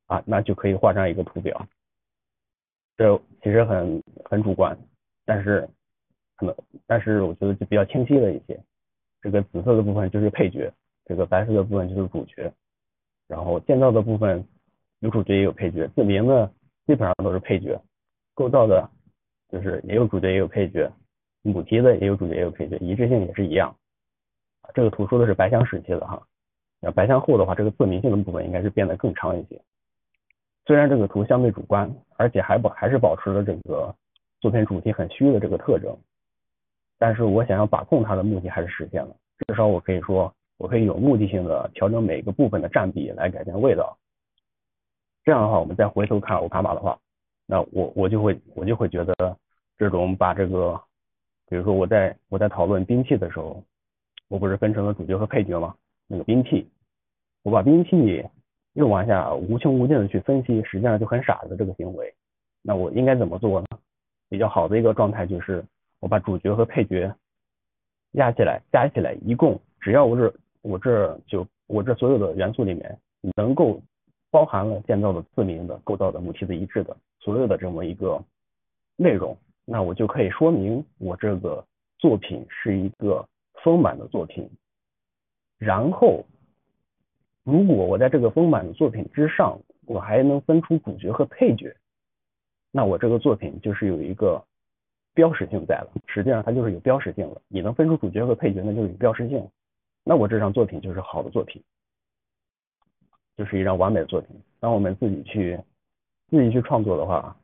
[0.07, 1.67] 啊，那就可以画上一个图表。
[2.97, 4.79] 这其实很很主观，
[5.25, 5.69] 但是
[6.37, 6.55] 可能，
[6.87, 8.57] 但是我觉得就比较清晰了一些。
[9.21, 10.73] 这个紫色的部分就是配角，
[11.07, 12.53] 这个白色的部分就是主角。
[13.27, 14.47] 然后建造的部分
[15.01, 16.47] 有主角也有配角，字名的
[16.87, 17.77] 基本上都是配角。
[18.33, 18.89] 构造的，
[19.51, 20.89] 就是也有主角也有配角，
[21.43, 23.75] 母题的也有主角也有配角，一致性也是一样。
[24.73, 26.25] 这个图说的是白墙时期的哈，
[26.81, 29.61] 那白相后的话，这个字名性的部分应该是变得更长一些。
[30.65, 33.95] 虽然这个图相对主观，而且还保还是保持了这个
[34.41, 35.97] 作品主题很虚的这个特征，
[36.99, 39.17] 但是我想要把控它的目的还是实现了。
[39.39, 43.97] 至少我可以说，我可以有目的性的调整每个部分的占比来改变味道。
[45.25, 46.99] 这样的话，我们再回头看欧卡玛的话，
[47.47, 49.37] 那我我就会我就会觉得
[49.77, 50.81] 这种把这个，
[51.49, 53.65] 比如说我在我在讨论兵器的时候，
[54.29, 55.75] 我不是分成了主角和配角吗？
[56.09, 56.69] 那个兵器，
[57.45, 58.27] 我把兵器。
[58.75, 62.15] 又往下无穷无尽的去分析，实际上就很傻的这个行为。
[62.63, 63.67] 那我应该怎么做呢？
[64.29, 65.65] 比较好的一个状态就是
[65.99, 67.13] 我把主角和配角
[68.13, 70.33] 压起来，加起来一共只要我这
[70.63, 72.97] 我这就我这所有的元素里面
[73.35, 73.83] 能够
[74.31, 78.23] 包含了建造的自明的构造的母题的一致的所有的这么一个
[78.95, 81.65] 内容，那我就可以说明我这个
[81.99, 83.27] 作品是一个
[83.65, 84.49] 丰满的作品，
[85.59, 86.25] 然后。
[87.45, 91.75] 如果我在这个丰满的作品之上，我还能分出主角和配角，
[92.71, 94.45] 那我这个作品就是有一个
[95.15, 95.91] 标识性在了。
[96.09, 97.41] 实际上它就是有标识性了。
[97.49, 99.49] 你能分出主角和配角，那就是有标识性。
[100.05, 101.65] 那我这张作品就是好的作品，
[103.35, 104.39] 就是一张完美的作品。
[104.61, 105.59] 当我们自己去
[106.29, 107.35] 自己去创作的话，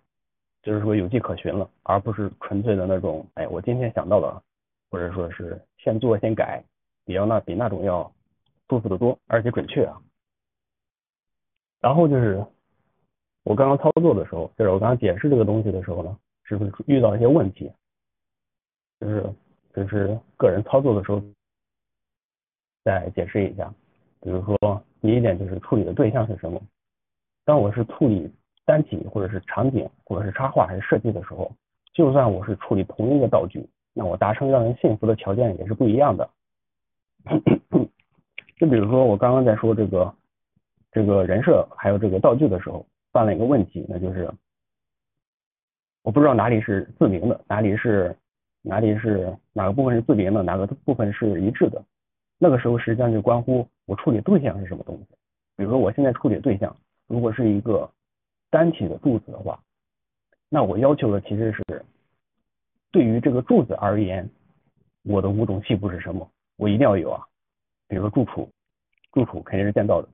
[0.62, 4.42] 就是说有迹可循了，而不是纯粹的那种，哎，我今天想到了，
[4.90, 6.62] 或者说是现做现改，
[7.04, 8.10] 比要那比那种要。
[8.70, 10.00] 舒服的多，而且准确啊。
[11.82, 12.42] 然后就是
[13.42, 17.70] 我刚刚操作的时候，就是我刚刚解释这个东西的时候呢，是不是遇到一些问题？
[18.98, 19.34] 就是
[19.74, 21.22] 就是个人操作的时候
[22.84, 23.72] 再解释一下。
[24.20, 26.58] 比如说第一点就是处理的对象是什么？
[27.44, 28.32] 当我是处理
[28.64, 31.52] 单体或者是场景或者是插画还是设计的时候，
[31.92, 36.28] 就算我是处理同一个道具，那我达成让人信服的条件也是不一样的。
[38.56, 40.14] 就比如说我刚刚在说这个
[40.92, 44.30] 这个人设还有这个道具的时候，犯了一个问题，那就是
[46.02, 48.16] 我不知道哪里是自明的，哪里是
[48.62, 51.82] 哪里是哪个部分是自明的，哪个部分是一致的。
[52.38, 55.06] 那个时候实际上就关乎我处理对象是什么东西。
[55.56, 57.90] 比如说我现在处理对象如果是一个
[58.50, 59.58] 单体的柱子的话，
[60.48, 61.84] 那我要求的其实是
[62.90, 64.28] 对于这个柱子而言，
[65.04, 66.28] 我的五种细部是什么？
[66.56, 67.22] 我一定要有啊。
[67.86, 68.48] 比如说柱础，
[69.12, 70.08] 柱础肯定是建造的，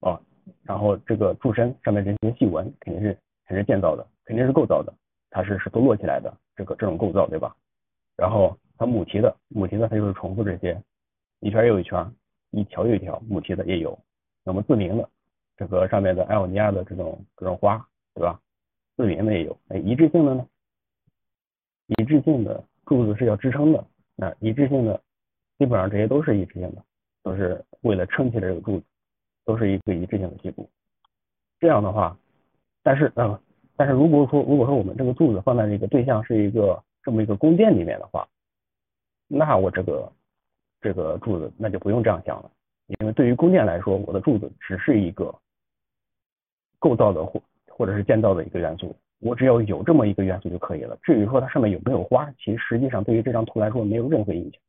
[0.00, 0.20] 啊，
[0.62, 3.12] 然后这个柱身上面这些细纹肯定是
[3.44, 4.94] 肯定是建造的，肯定是构造的，
[5.28, 7.54] 它是是都摞起来的，这个这种构造对吧？
[8.16, 10.80] 然后它母题的母题的它就是重复这些，
[11.40, 12.10] 一圈又一圈，
[12.52, 13.98] 一条又一条，母题的也有，
[14.44, 15.10] 那么自明的
[15.56, 17.84] 这个上面的艾欧尼亚的这种这种花
[18.14, 18.40] 对吧？
[18.96, 20.46] 自明的也有，哎一致性的呢？
[21.88, 23.84] 一致性的柱子是要支撑的，
[24.14, 25.02] 那一致性的。
[25.58, 26.82] 基本上这些都是一致性的，
[27.22, 28.84] 都是为了撑起这个柱子，
[29.44, 30.68] 都是一个一致性的结构。
[31.58, 32.16] 这样的话，
[32.82, 33.38] 但是嗯，
[33.76, 38.28] 但是如果说如果说我们这个柱子放在这个对象是一个这么一个宫殿里面的话，
[39.26, 40.12] 那我这个
[40.80, 42.50] 这个柱子那就不用这样想了，
[42.86, 45.34] 因为对于宫殿来说，我的柱子只是一个
[46.78, 50.96] 构造的或或者是建造的一个元素，我只要有这么一个元素就可以了。
[51.02, 54.60] 至于说它上面有没有花，其实实际上对于这张图来说没有任何影响。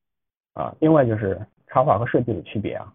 [0.54, 2.94] 啊，另外就是插画和设计的区别啊，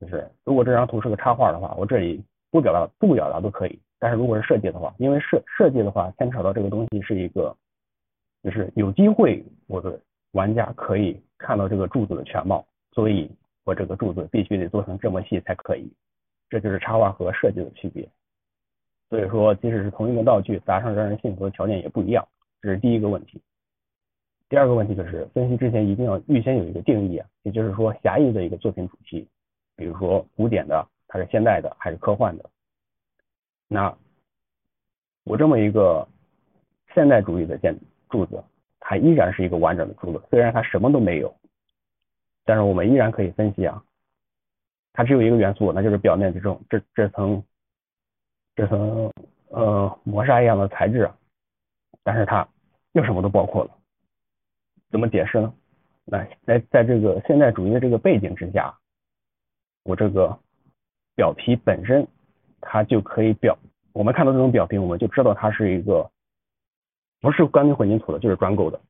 [0.00, 7.56] 就是如果这张图是个插画的话，我这里不表达不表达都可以，但是如果是设计的话，因为设设计的话牵扯到这个东西是一个，
[8.42, 10.00] 就是有机会我的
[10.32, 13.30] 玩家可以看到这个柱子的全貌，所以
[13.64, 15.92] 我这个柱子必须得做成这么细才可以，
[16.48, 18.08] 这就是插画和设计的区别。
[19.08, 22.24] 所以说，即使是同一个道具，达成让人信服的条件也不一样，
[22.62, 23.42] 这是第一个问题。
[24.50, 29.26] 第二个问题就是分析之前一定要预先有一个定义啊，也就是说狭义的一个作品主题，
[29.76, 32.50] 比如说古典的，它是现代的还是科幻的？
[33.68, 33.96] 那
[35.22, 36.06] 我这么一个
[36.92, 37.78] 现代主义的建
[38.08, 38.42] 柱子，
[38.80, 41.32] 它依然是一个完整的柱子，虽然它什么都没有，
[42.44, 43.80] 但是我们依然可以分析啊，
[44.92, 47.40] 它只有一个元素，那就是表面这种这这层
[48.56, 49.12] 这层
[49.50, 51.08] 呃磨砂一样的材质，
[52.02, 52.48] 但是它
[52.94, 53.70] 又什么都包括了，
[54.90, 55.54] 怎么解释呢？
[56.04, 58.76] 那在在这个现代主义的这个背景之下，
[59.84, 60.36] 我这个
[61.14, 62.08] 表皮本身
[62.60, 63.56] 它就可以表，
[63.92, 66.10] 我们看到这种表皮，我们就知道它是一个
[67.20, 68.80] 不是钢筋混凝土的，就是砖构的。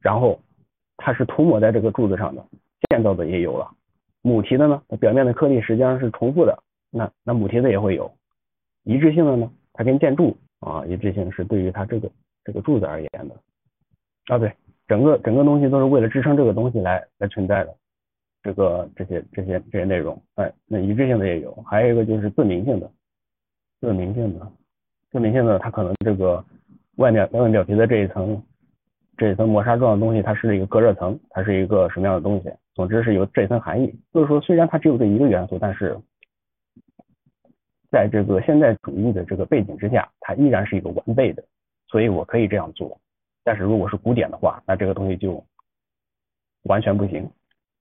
[0.00, 0.40] 然后
[0.96, 2.42] 它是涂抹在这个柱子上的，
[2.88, 3.70] 建造的也有了，
[4.22, 8.10] 母题的呢，它表面的颗粒实际上是重复的，那那母题的也会有，
[8.84, 12.10] 一致性的呢，它跟建筑啊一致性是对于它这个
[12.44, 13.36] 这个柱子而言的
[14.28, 14.50] 啊对。
[14.90, 17.72] 整个整个东西都是为了支撑这个东西来来存在的，
[18.42, 22.90] 这个这些这些这些内容，哎，那一致性的也有，还有一个就是自明性的，
[23.80, 24.50] 自明性的，
[25.12, 26.44] 自明性的，它可能这个
[26.96, 28.42] 外面外面表皮的这一层
[29.16, 32.50] 这一层磨砂状的东西，它是一个隔热层，它是一个什么样的东西？
[32.74, 33.94] 总之是有这一层含义。
[34.12, 35.96] 就是说，虽然它只有这一个元素，但是
[37.92, 41.44] 在这个现代主义的这个背景之下，它依然是一个完备的，
[41.86, 43.00] 所以我可以这样做。
[43.42, 45.44] 但是如果是古典的话，那这个东西就
[46.64, 47.28] 完全不行。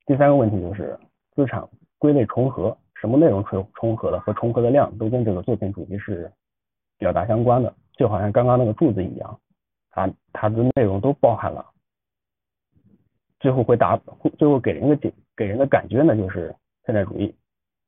[0.05, 0.97] 第三个问题就是
[1.35, 6.31] 资产归类重合，什么内容重重合的和重合的量都跟这个作品主题是
[6.97, 9.39] 表达相关的，就好像刚刚那个柱子一样，
[9.91, 11.65] 它它的内容都包含了，
[13.39, 13.99] 最后会达
[14.37, 16.55] 最后给人的给给人的感觉呢就是
[16.85, 17.35] 现代主义。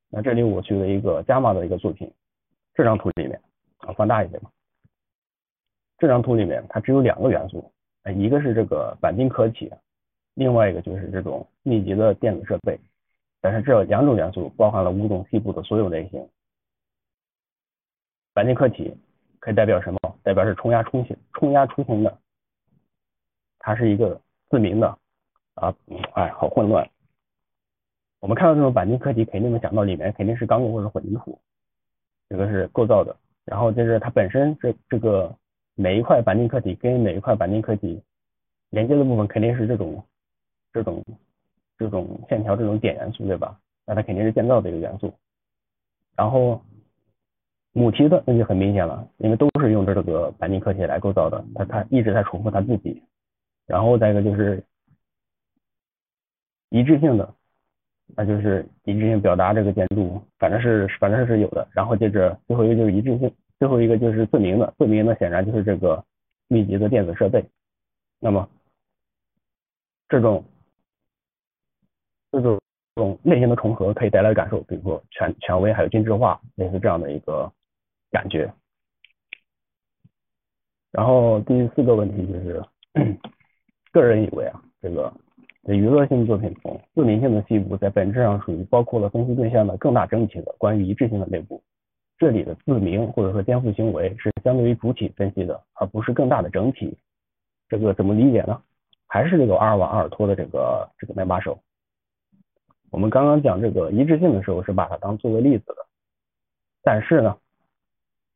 [0.09, 2.11] 那这里我举了一个加马的一个作品，
[2.73, 3.41] 这张图里面
[3.77, 4.51] 啊放大一些吧。
[6.01, 7.71] 这张图里面，它只有两个元素，
[8.15, 9.71] 一个是这个钣金壳体，
[10.33, 12.75] 另外一个就是这种密集的电子设备。
[13.39, 16.27] 但是这两种元素包含了五种细部的所有类型。
[18.33, 18.97] 钣金壳体
[19.39, 19.99] 可以代表什么？
[20.23, 22.17] 代表是冲压冲型冲压出型的，
[23.59, 24.97] 它是一个自明的
[25.53, 25.71] 啊，
[26.15, 26.89] 哎，好混乱。
[28.21, 31.39] 我们看到这种钣金壳体，肯定能想到里面肯定是钢构或者混凝土，
[32.27, 33.15] 这个是构造的。
[33.45, 35.31] 然后就是它本身这这个。
[35.81, 37.99] 每一块板金壳体跟每一块板金壳体
[38.69, 40.03] 连接的部分肯定是这种
[40.71, 41.03] 这种
[41.75, 43.59] 这种线条这种点元素对吧？
[43.87, 45.11] 那它肯定是建造的一个元素。
[46.15, 46.63] 然后
[47.71, 53.01] 母题的那就很明显了，因为都是用这个板金壳体来构造的，它它一直在重复它自己。
[53.65, 54.63] 然后再一个就是
[56.69, 57.33] 一致性的，
[58.15, 61.67] 那就是一致性表达这个建筑，反正是反正是有的。
[61.71, 63.33] 然后接着最后一个就是一致性。
[63.61, 66.03] 最后一个就是自明的，自明的显然就是这个
[66.47, 67.45] 密集的电子设备。
[68.19, 68.49] 那么
[70.09, 70.43] 这种
[72.31, 72.59] 这种
[72.95, 77.51] 这种类型的重合可以带来感受，比如说权权威还有精致化，类似这样的一个
[78.09, 78.51] 感觉。
[80.91, 82.65] 然后第四个问题就是，
[83.93, 85.13] 个人以为啊，这个
[85.65, 91.61] 在娱乐性作品中，自明性的细部在本质上属于包括了分析对象的更大整体的关于一致性的内部。
[92.21, 96.95] 这里的自明或者说颠覆行为是相对于主体分析的，而不是更大的整体。
[97.67, 98.61] 这个怎么理解呢？
[99.07, 101.57] 还是这个阿尔瓦阿尔托的这个这个门把手。
[102.91, 105.77] 我们刚刚讲这个一致性的时候是把它当作为例子的，
[106.83, 107.35] 但是呢，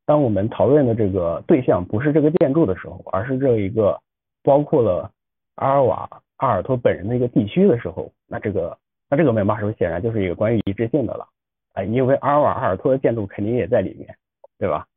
[0.04, 4.02] 当我们讨论的这个对象不是这个建筑的时候，而是这一个
[4.42, 5.12] 包括了
[5.58, 8.76] 阿尔瓦阿尔托本人的一个地区的时候，那这个
[9.12, 11.28] 那这个门把手显然就是一个关于一致性的了。
[11.76, 14.18] 啊，因为阿尔瓦阿尔托的建筑肯定也在里面，
[14.58, 14.88] 对吧？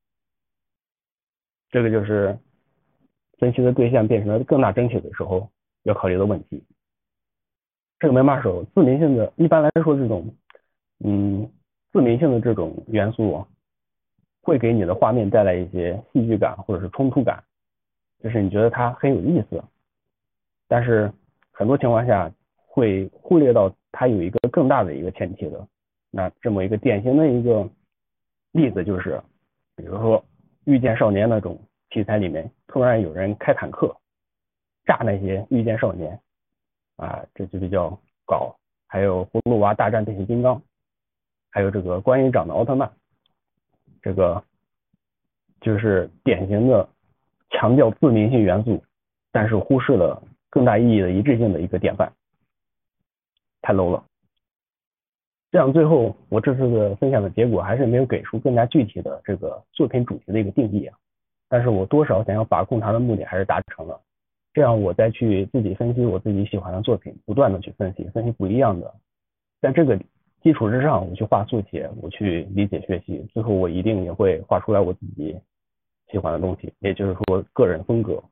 [1.71, 2.39] 这个就是
[3.39, 5.51] 分析的对象变成了更大整体的时候
[5.83, 6.65] 要考虑的问题。
[7.99, 10.33] 这个门把手自明性的，一般来说这种，
[11.05, 11.51] 嗯，
[11.93, 13.45] 自明性的这种元素
[14.41, 17.43] 会给你的画面带来一些戏剧感或者是冲突感，
[18.23, 19.63] 就是你觉得它很有意思，
[20.69, 21.13] 但是
[21.51, 25.67] 很多情况下会忽略到它有一个更大的一个前提的。
[26.19, 27.71] 那这么一个典型的一个
[28.51, 29.23] 例子就是，
[29.77, 30.21] 比如说
[30.65, 31.57] 《遇见少年》那种
[31.91, 33.97] 题材里面，突然有人开坦克
[34.85, 36.21] 炸那些遇见少年，
[36.97, 37.97] 啊，这就比较
[38.27, 38.53] 搞。
[38.89, 40.57] 还有《葫芦娃大战变形金刚》，
[41.51, 42.91] 还有这个观音长的奥特曼，
[44.03, 44.43] 这个
[45.61, 46.89] 就是典型的
[47.51, 48.83] 强调自明性元素，
[49.31, 52.13] 但是忽视了更大意义的一致性的一个典范，
[53.63, 54.05] 太 low 了。
[55.51, 60.97] 这样最后我这次的分享的结果还是没有给出更加具体的这个作品主题的一个定义啊，
[61.49, 64.01] 但是我多少想要把控它的目的还是达成了。
[64.53, 68.93] 这样我再去自己分析我自己喜欢的作品，不断的去分析分析不一样的，
[69.61, 69.99] 在这个
[70.43, 75.39] 基础之上，我去画速写，我去理解学习，最后我一定也会画出来我自己
[76.11, 78.23] 喜欢的东西，也就是说个人风格。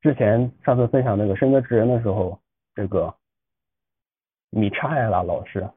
[0.00, 2.38] 之前上次分享那个深泽直人的时候，
[2.74, 3.12] 这个
[4.50, 5.68] 米查埃拉老师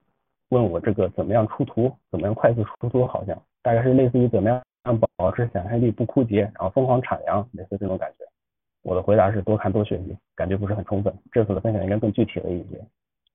[0.49, 8.25] 问我这个怎么样出图，怎么样快速出图，好像大概是类似于怎么样让保持想象力不枯竭，然后疯狂产粮，类似这种感觉。
[8.81, 11.13] 我的回答是多看多学习，感觉不是很充分。
[11.31, 12.79] 这次的分享应该更具体了一些。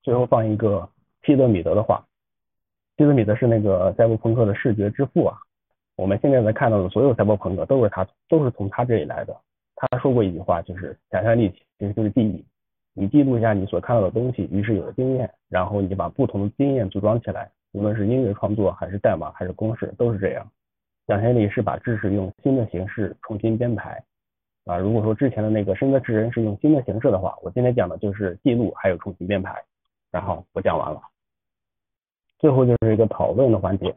[0.03, 0.89] 最后放一个
[1.25, 2.05] 希德米德的话，
[2.97, 5.37] 希德米德是那个赛博朋克的视觉之父啊。
[5.97, 9.37] 我们现在能看到的所有赛博朋克都是他都是从他这里来的。
[9.77, 12.45] 他说过一句话，就是想象力其实就是记忆。
[12.97, 20.49] 你记录一下你所看到的东西，于是有了经验，然后你把不同的经验组装起来，无论是音乐创作还是代码还是公式，都是这样。
[21.09, 24.01] 想象力是把知识用新的形式重新编排。
[24.65, 29.61] 啊，如果说之前的那个深泽直人是用新的形式的话，我今天讲的就是记录还有重新编排。
[30.11, 31.03] 然后我讲完了，
[32.39, 33.93] 最后就是一个讨论的环节。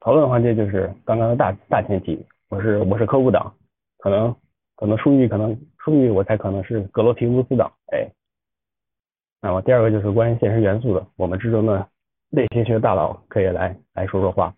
[0.00, 3.54] 讨论环节就是刚刚的大大前提，我是我是科务党，
[3.98, 4.34] 可能。
[4.76, 8.10] 可能数据可能数据我才可能是格罗提乌斯的，哎，
[9.40, 11.86] 那么第二个就是关于现实元素的，我们之中的
[12.30, 14.54] 类型学大佬可以来来说说话。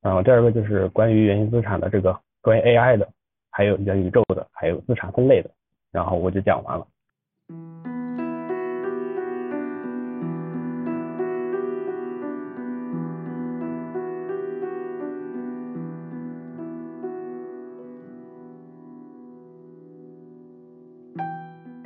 [0.00, 3.08] 然后第二个就是关于原型资产的这个关于 AI 的，
[3.50, 5.50] 还有元宇宙的，还有资产分类的，
[5.90, 6.86] 然后我就讲完了。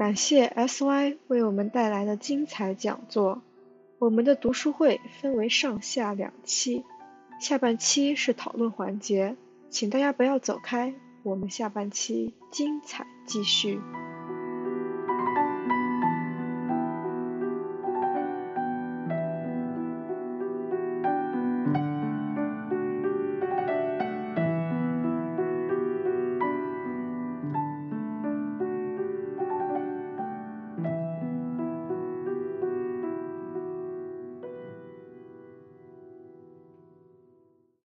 [0.06, 3.42] 感谢 SY 为我们带来的精彩讲座。
[3.98, 6.84] 我们的读书会分为上下两期，
[7.40, 9.34] 下半期是讨论环节，
[9.68, 10.94] 请大家不要走开，
[11.24, 13.80] 我们下半期精彩继续。